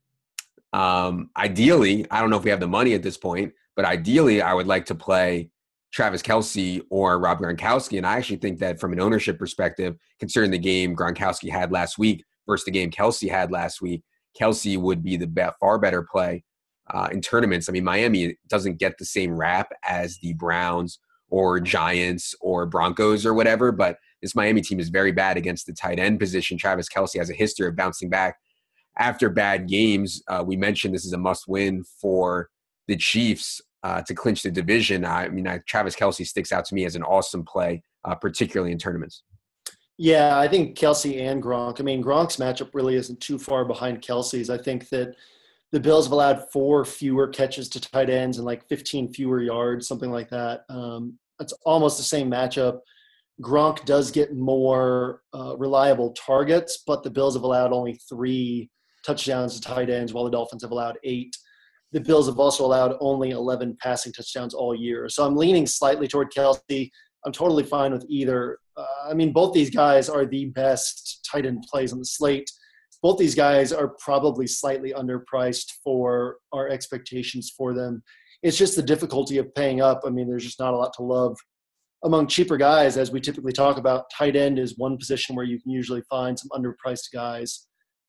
[0.72, 4.42] Um, ideally, I don't know if we have the money at this point, but ideally,
[4.42, 5.50] I would like to play
[5.96, 7.96] Travis Kelce or Rob Gronkowski.
[7.96, 11.96] And I actually think that from an ownership perspective, considering the game Gronkowski had last
[11.96, 14.02] week versus the game Kelce had last week,
[14.38, 16.44] Kelce would be the far better play
[16.92, 17.70] uh, in tournaments.
[17.70, 20.98] I mean, Miami doesn't get the same rap as the Browns
[21.30, 25.72] or Giants or Broncos or whatever, but this Miami team is very bad against the
[25.72, 26.58] tight end position.
[26.58, 28.36] Travis Kelce has a history of bouncing back
[28.98, 30.22] after bad games.
[30.28, 32.50] Uh, we mentioned this is a must win for
[32.86, 35.04] the Chiefs uh, to clinch the division.
[35.04, 38.72] I mean, I, Travis Kelce sticks out to me as an awesome play, uh, particularly
[38.72, 39.22] in tournaments.
[39.96, 41.78] Yeah, I think Kelce and Gronk.
[41.78, 44.50] I mean, Gronk's matchup really isn't too far behind Kelce's.
[44.50, 45.14] I think that
[45.70, 49.86] the Bills have allowed four fewer catches to tight ends and like 15 fewer yards,
[49.86, 50.64] something like that.
[50.68, 52.80] Um, it's almost the same matchup.
[53.40, 58.68] Gronk does get more uh, reliable targets, but the Bills have allowed only three
[59.04, 61.36] touchdowns to tight ends, while the Dolphins have allowed eight.
[61.96, 65.08] The Bills have also allowed only 11 passing touchdowns all year.
[65.08, 66.90] So I'm leaning slightly toward Kelce.
[67.24, 68.58] I'm totally fine with either.
[68.76, 72.50] Uh, I mean, both these guys are the best tight end plays on the slate
[73.02, 78.02] both these guys are probably slightly underpriced for our expectations for them.
[78.42, 80.02] It's just the difficulty of paying up.
[80.04, 81.36] I mean, there's just not a lot to love
[82.04, 84.10] among cheaper guys, as we typically talk about.
[84.16, 87.66] Tight end is one position where you can usually find some underpriced guys.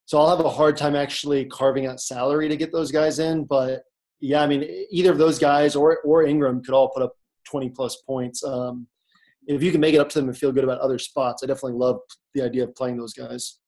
[0.08, 3.44] So I'll have a hard time actually carving out salary to get those guys in.
[3.44, 3.82] But
[4.20, 7.12] yeah, I mean, either of those guys or or Engram could all put up
[7.44, 8.42] 20 plus points.
[8.42, 8.86] Um,
[9.46, 11.46] if you can make it up to them and feel good about other spots, I
[11.46, 11.98] definitely love
[12.32, 13.58] the idea of playing those guys.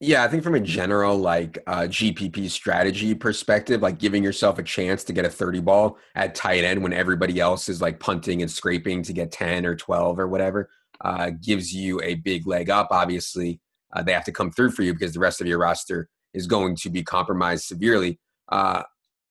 [0.00, 4.62] Yeah, I think from a general like uh, GPP strategy perspective, like giving yourself a
[4.62, 8.40] chance to get a 30 ball at tight end when everybody else is like punting
[8.40, 10.70] and scraping to get 10 or 12 or whatever,
[11.02, 12.88] uh, gives you a big leg up.
[12.90, 13.60] Obviously,
[13.92, 16.46] uh, they have to come through for you because the rest of your roster is
[16.46, 18.18] going to be compromised severely.
[18.50, 18.82] Uh,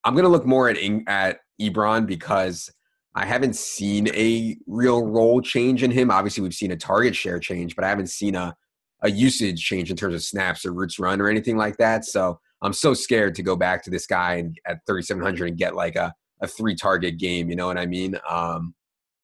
[0.03, 2.70] I'm going to look more at at Ebron because
[3.16, 6.12] I haven't seen a real role change in him.
[6.12, 8.55] Obviously, we've seen a target share change, but I haven't seen a
[9.01, 12.05] a usage change in terms of snaps or routes run or anything like that.
[12.05, 15.76] So I'm so scared to go back to this guy and, at 3,700 and get
[15.76, 17.49] like a, a three target game.
[17.49, 18.18] You know what I mean?
[18.30, 18.76] Um,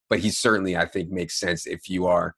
[0.10, 2.36] but he certainly, I think, makes sense if you are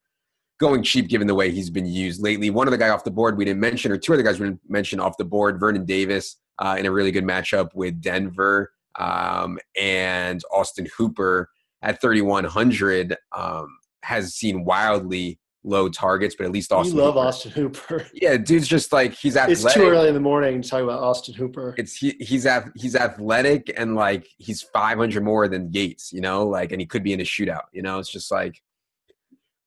[0.59, 2.49] going cheap given the way he's been used lately.
[2.49, 4.47] One of the guy off the board we didn't mention, or two other guys we
[4.47, 8.71] didn't mention off the board, Vernon Davis uh, in a really good matchup with Denver
[8.99, 11.49] um, and Austin Hooper
[11.81, 13.67] at 3,100 um,
[14.03, 16.97] has seen wildly low targets, but at least Austin.
[16.97, 17.27] You love Hooper.
[17.27, 18.07] Austin Hooper.
[18.13, 19.65] Yeah, dude's just like he's athletic.
[19.65, 21.75] It's too early in the morning to talk about Austin Hooper.
[21.77, 26.45] It's he, he's ath- he's athletic and like he's 500 more than Gates, you know,
[26.45, 27.63] like and he could be in a shootout.
[27.71, 28.61] You know, it's just like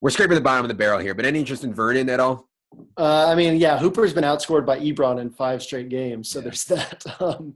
[0.03, 1.15] we're scraping the bottom of the barrel here.
[1.15, 2.51] But any interest in Vernon at all?
[2.99, 6.43] Uh, I mean, yeah, Hooper's been outscored by Ebron in five straight games, so yeah.
[6.43, 7.05] there's that.
[7.21, 7.55] Um,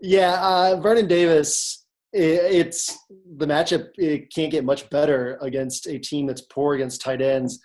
[0.00, 1.84] yeah, uh, Vernon Davis.
[2.12, 2.96] It, it's
[3.36, 3.90] the matchup.
[3.98, 7.60] It can't get much better against a team that's poor against tight ends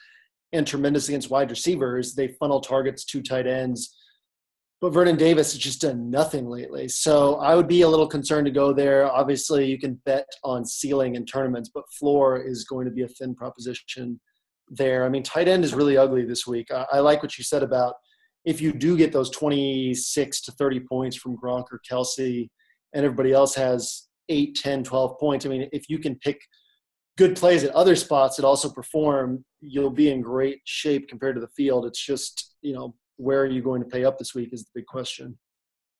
[0.51, 2.13] and tremendous against wide receivers.
[2.13, 3.95] They funnel targets to tight ends,
[4.81, 6.87] but Vernon Davis has just done nothing lately.
[6.87, 9.11] So I would be a little concerned to go there.
[9.11, 13.07] Obviously, you can bet on ceiling in tournaments, but floor is going to be a
[13.07, 14.19] thin proposition
[14.69, 15.05] there.
[15.05, 16.71] I mean, tight end is really ugly this week.
[16.71, 17.95] I, I like what you said about
[18.45, 22.49] if you do get those 26 to 30 points from Gronk or Kelce,
[22.93, 25.45] and everybody else has 8, 10, 12 points.
[25.45, 26.39] I mean, if you can pick
[27.17, 31.41] good plays at other spots that also perform, you'll be in great shape compared to
[31.41, 31.85] the field.
[31.85, 34.69] It's just, you know, where are you going to pay up this week is the
[34.73, 35.37] big question.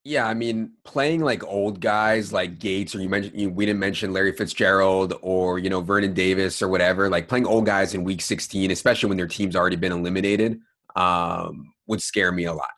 [0.06, 3.82] Yeah, I mean, playing like old guys like Gates, or you mentioned you, we didn't
[3.82, 7.10] mention Larry Fitzgerald or you know Vernon Davis or whatever.
[7.10, 10.60] Like playing old guys in Week 16, especially when their team's already been eliminated,
[10.96, 12.72] um, would scare me a lot.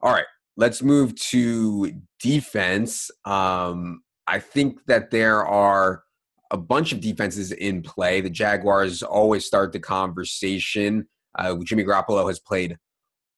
[0.00, 0.24] All right,
[0.56, 1.92] let's move to
[2.22, 3.10] defense.
[3.24, 6.04] Um, I think that there are
[6.52, 8.20] a bunch of defenses in play.
[8.20, 11.08] The Jaguars always start the conversation.
[11.36, 12.78] Uh, Jimmy Garoppolo has played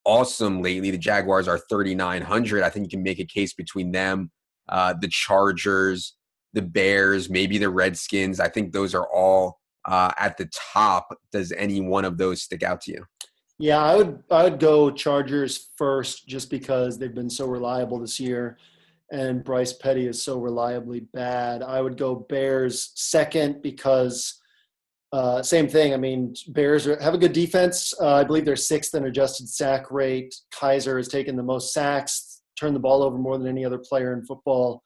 [0.08, 0.90] awesome lately.
[0.90, 2.62] The Jaguars are 3,900.
[2.62, 4.30] I think you can make a case between them,
[4.68, 6.16] uh, the Chargers,
[6.54, 8.40] the Bears, maybe the Redskins.
[8.40, 11.14] I think those are all uh, at the top.
[11.30, 13.04] Does any one of those stick out to you?
[13.58, 18.20] Yeah, I would I would go Chargers first just because they've been so reliable this
[18.20, 18.56] year
[19.10, 21.62] and Bryce Petty is so reliably bad.
[21.62, 24.40] I would go Bears second because
[25.12, 25.94] uh, same thing.
[25.94, 27.94] I mean, Bears are, have a good defense.
[28.00, 30.34] Uh, I believe they're sixth in adjusted sack rate.
[30.54, 34.12] Kizer has taken the most sacks, turned the ball over more than any other player
[34.12, 34.82] in football.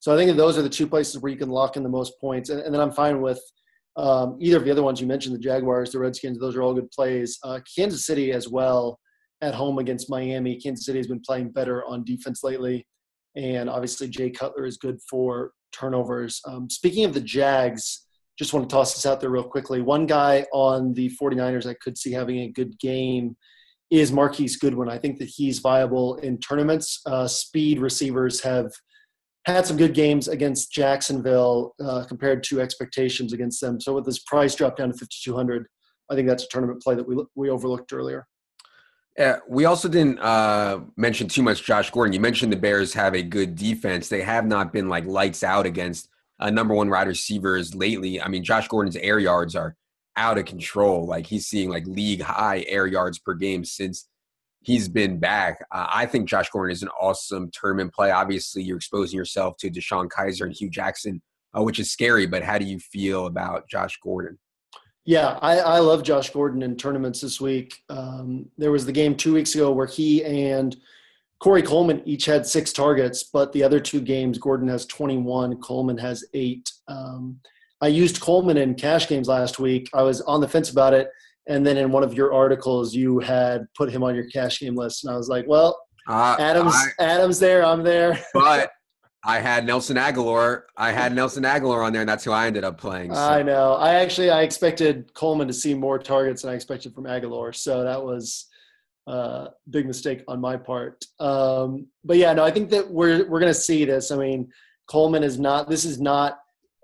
[0.00, 2.20] So I think those are the two places where you can lock in the most
[2.20, 2.50] points.
[2.50, 3.40] And, and then I'm fine with
[3.96, 6.38] um, either of the other ones you mentioned, the Jaguars, the Redskins.
[6.38, 7.38] Those are all good plays.
[7.42, 8.98] Uh, Kansas City as well
[9.40, 10.56] at home against Miami.
[10.60, 12.86] Kansas City has been playing better on defense lately
[13.36, 16.40] and obviously Jay Cutler is good for turnovers.
[16.46, 18.06] Um, speaking of the Jags,
[18.42, 19.80] just want to toss this out there real quickly.
[19.80, 23.36] One guy on the 49ers I could see having a good game
[23.90, 24.88] is Marquise Goodwin.
[24.88, 27.00] I think that he's viable in tournaments.
[27.06, 28.72] Uh, speed receivers have
[29.44, 33.80] had some good games against Jacksonville uh, compared to expectations against them.
[33.80, 35.66] So with this price drop down to 5,200,
[36.10, 38.26] I think that's a tournament play that we we overlooked earlier.
[39.18, 42.14] Yeah, we also didn't uh, mention too much Josh Gordon.
[42.14, 44.08] You mentioned the Bears have a good defense.
[44.08, 46.08] They have not been like lights out against
[46.42, 48.20] uh, number one wide receivers lately.
[48.20, 49.76] I mean, Josh Gordon's air yards are
[50.16, 51.06] out of control.
[51.06, 54.08] Like he's seeing like league high air yards per game since
[54.60, 55.64] he's been back.
[55.70, 58.10] Uh, I think Josh Gordon is an awesome tournament play.
[58.10, 61.22] Obviously, you're exposing yourself to DeShone Kizer and Hue Jackson,
[61.56, 62.26] uh, which is scary.
[62.26, 64.36] But how do you feel about Josh Gordon?
[65.04, 67.82] Yeah, I, I love Josh Gordon in tournaments this week.
[67.88, 70.76] Um, there was the game two weeks ago where he and
[71.42, 75.98] Corey Coleman each had six targets, but the other two games, Gordon has 21, Coleman
[75.98, 76.70] has eight.
[76.86, 77.40] Um,
[77.80, 79.90] I used Coleman in cash games last week.
[79.92, 81.08] I was on the fence about it.
[81.48, 84.76] And then in one of your articles, you had put him on your cash game
[84.76, 85.04] list.
[85.04, 85.76] And I was like, well,
[86.06, 88.20] uh, Adams, I, Adams there, I'm there.
[88.32, 88.70] But
[89.24, 90.62] I had Nelson Agholor.
[90.76, 93.12] I had Nelson Agholor on there, and that's who I ended up playing.
[93.12, 93.20] So.
[93.20, 93.74] I know.
[93.74, 97.52] I actually I expected Coleman to see more targets than I expected from Agholor.
[97.52, 98.46] so that was
[99.06, 101.04] uh, big mistake on my part.
[101.20, 104.10] Um, but yeah, no, I think that we're we're gonna see this.
[104.10, 104.50] I mean,
[104.88, 105.68] Coleman is not.
[105.68, 106.38] This is not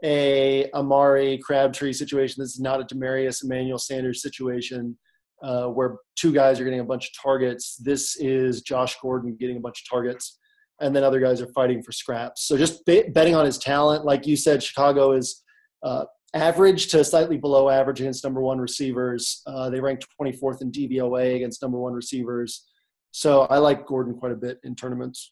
[0.04, 2.42] a Amari Crabtree situation.
[2.42, 4.96] This is not a Demaryius Emmanuel Sanders situation.
[5.40, 7.76] Uh, where two guys are getting a bunch of targets.
[7.76, 10.36] This is Josh Gordon getting a bunch of targets
[10.80, 12.46] and then other guys are fighting for scraps.
[12.46, 15.42] So just betting on his talent, like you said, Chicago is
[15.82, 16.04] uh,
[16.34, 19.42] average to slightly below average against number one receivers.
[19.46, 22.66] Uh, they ranked 24th in DVOA against number one receivers.
[23.12, 25.30] So I like Gordon quite a bit in tournaments.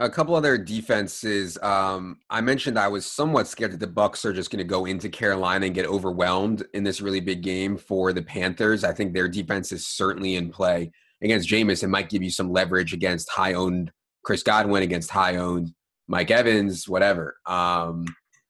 [0.00, 1.56] A couple other defenses.
[1.62, 4.86] Um, I mentioned I was somewhat scared that the Bucs are just going to go
[4.86, 8.82] into Carolina and get overwhelmed in this really big game for the Panthers.
[8.82, 10.90] I think their defense is certainly in play
[11.22, 11.84] against Jameis.
[11.84, 13.92] It might give you some leverage against high-owned
[14.24, 15.72] Chris Godwin against high owned
[16.08, 17.36] Mike Evans, whatever.
[17.46, 18.06] Um,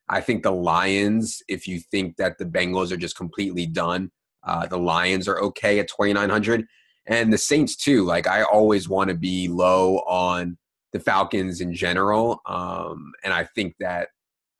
[0.08, 4.10] I think the Lions, if you think that the Bengals are just completely done,
[4.46, 6.66] Uh, the Lions are okay at 2,900.
[7.06, 8.04] And the Saints, too.
[8.04, 10.58] Like, I always want to be low on
[10.92, 12.40] the Falcons in general.
[12.46, 14.08] Um, and I think that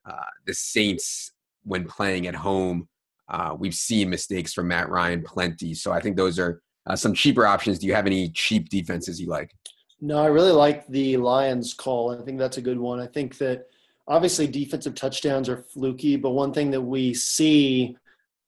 [0.08, 1.32] uh, the Saints,
[1.64, 2.88] when playing at home,
[3.28, 5.74] uh, we've seen mistakes from Matt Ryan plenty.
[5.74, 7.78] So I think those are uh, some cheaper options.
[7.78, 9.50] Do you have any cheap defenses you like?
[10.00, 12.10] No, I really like the Lions call.
[12.10, 13.00] I think that's a good one.
[13.00, 13.66] I think that
[14.06, 17.96] obviously defensive touchdowns are fluky, but one thing that we see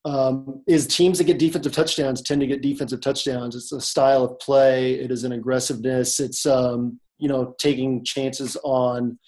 [0.05, 3.57] um, is teams that get defensive touchdowns tend to get defensive touchdowns.
[3.57, 4.95] It's a style of play.
[4.95, 6.21] It is an aggressiveness.
[6.21, 9.19] It's um, you know taking chances on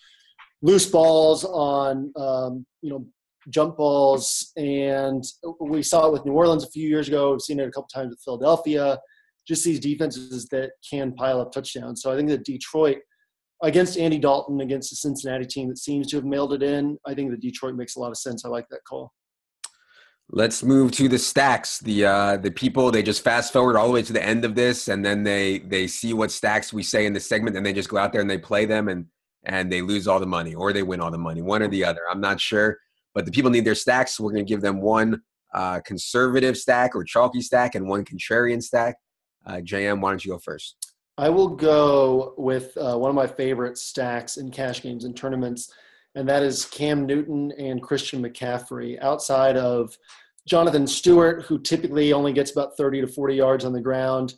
[0.62, 3.07] loose balls, on um, you know
[3.51, 5.24] jump balls, and
[5.61, 7.33] we saw it with New Orleans a few years ago.
[7.33, 8.99] We've seen it a couple times with Philadelphia.
[9.49, 12.03] Just these defenses that can pile up touchdowns.
[12.03, 12.99] So I think that Detroit
[13.63, 16.99] against Andy Dalton against the Cincinnati team that seems to have mailed it in.
[17.07, 18.45] I think the Detroit makes a lot of sense.
[18.45, 19.13] I like that call.
[20.31, 21.79] Let's move to the stacks.
[21.79, 24.55] The uh, the people they just fast forward all the way to the end of
[24.55, 27.73] this, and then they they see what stacks we say in the segment, and they
[27.73, 29.07] just go out there and they play them, and
[29.45, 31.85] and they lose all the money or they win all the money, one or the
[31.85, 32.03] other.
[32.11, 32.79] I'm not sure,
[33.15, 34.17] but the people need their stacks.
[34.17, 35.23] So we're going to give them one
[35.55, 38.97] uh, conservative stack or chalky stack and one contrarian stack.
[39.47, 40.77] Uh, JM, why don't you go first?
[41.19, 45.71] I will go with uh, one of my favorite stacks in cash games and tournaments
[46.14, 49.01] and that is Cam Newton and Christian McCaffrey.
[49.01, 49.97] Outside of
[50.49, 54.35] Jonathan Stewart, who typically only gets about 30 to 40 yards on the ground.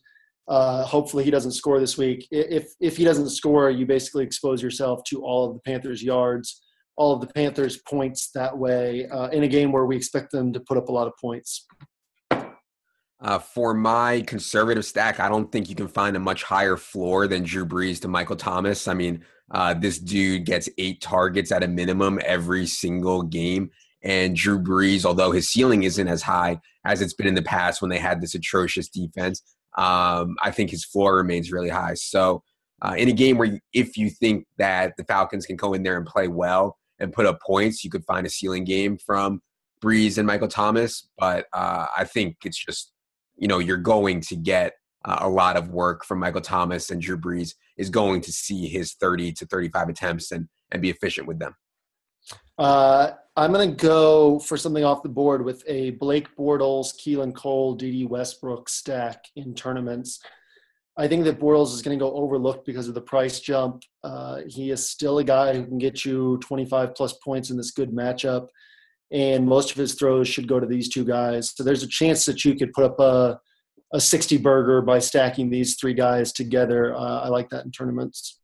[0.48, 2.26] Uh, hopefully, he doesn't score this week.
[2.30, 6.60] If if he doesn't score, you basically expose yourself to all of the Panthers' yards,
[6.96, 10.52] all of the Panthers' points that way uh, in a game where we expect them
[10.52, 11.66] to put up a lot of points.
[13.22, 17.26] Uh, for my conservative stack, I don't think you can find a much higher floor
[17.26, 18.88] than Drew Brees to Michael Thomas.
[18.88, 23.70] I mean, uh, this dude gets eight targets at a minimum every single game.
[24.02, 27.82] And Drew Brees, although his ceiling isn't as high as it's been in the past
[27.82, 29.42] when they had this atrocious defense,
[29.76, 31.94] um, I think his floor remains really high.
[31.94, 32.42] So,
[32.80, 35.98] uh, in a game where if you think that the Falcons can go in there
[35.98, 39.42] and play well and put up points, you could find a ceiling game from
[39.82, 41.06] Brees and Michael Thomas.
[41.18, 42.92] But uh, I think it's just,
[43.40, 44.74] you know, you're going to get
[45.04, 48.68] uh, a lot of work from Michael Thomas and Drew Brees is going to see
[48.68, 51.56] his 30 to 35 attempts and, and be efficient with them.
[52.58, 57.34] Uh, I'm going to go for something off the board with a Blake Bortles, Keelan
[57.34, 60.20] Cole, Dede Westbrook stack in tournaments.
[60.98, 63.82] I think that Bortles is going to go overlooked because of the price jump.
[64.04, 67.70] Uh, he is still a guy who can get you 25 plus points in this
[67.70, 68.48] good matchup,
[69.12, 71.52] and most of his throws should go to these two guys.
[71.54, 73.40] So there's a chance that you could put up a
[73.92, 76.94] a 60 burger by stacking these three guys together.
[76.94, 78.38] Uh, I like that in tournaments.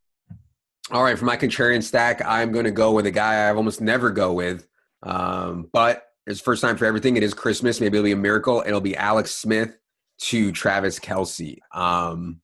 [0.91, 3.81] All right, for my contrarian stack, I'm going to go with a guy I almost
[3.81, 4.67] never go with,
[5.03, 7.17] um, but it's first time for everything.
[7.17, 7.81] It is Christmas.
[7.81, 8.63] Maybe it'll be a miracle.
[8.67, 9.77] It'll be Alex Smith
[10.19, 11.59] to Travis Kelce.
[11.73, 12.41] Um,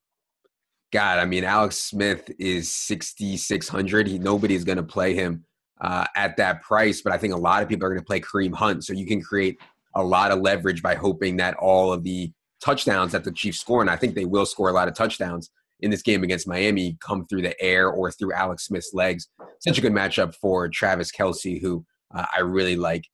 [0.93, 4.09] God, I mean, Alex Smith is 6,600.
[4.09, 5.45] He nobody's going to play him
[5.83, 8.21] uh, at that price, but I think a lot of people are going to play
[8.21, 8.85] Kareem Hunt.
[8.85, 9.59] So you can create
[9.95, 12.33] a lot of leverage by hoping that all of the
[12.65, 15.51] touchdowns that the Chiefs score, and I think they will score a lot of touchdowns
[15.81, 19.29] in this game against Miami, come through the air or through Alex Smith's legs.
[19.59, 23.05] Such a good matchup for Travis Kelce, who uh, I really like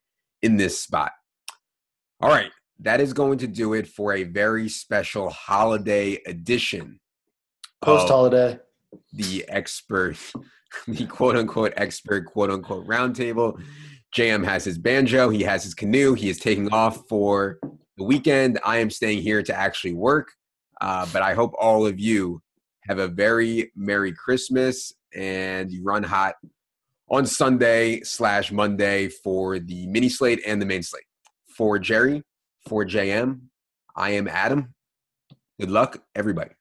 [0.43, 1.12] in this spot.
[2.21, 2.51] All right,
[2.81, 7.01] that is going to do it for a very special holiday edition.
[7.81, 8.59] Post holiday.
[9.12, 10.16] The expert,
[10.89, 13.61] the quote unquote expert, quote unquote roundtable.
[14.16, 17.59] JM has his banjo, he has his canoe, he is taking off for
[17.99, 20.29] the weekend, I am staying here to actually work.
[20.81, 22.41] Uh, but I hope all of you
[22.85, 26.37] have a very Merry Christmas and you run hot
[27.11, 31.05] on Sunday slash Monday for the mini slate and the main slate.
[31.57, 32.23] For Jerry,
[32.69, 33.41] for JM,
[33.97, 34.75] I am Adam.
[35.59, 36.57] Good luck, everybody.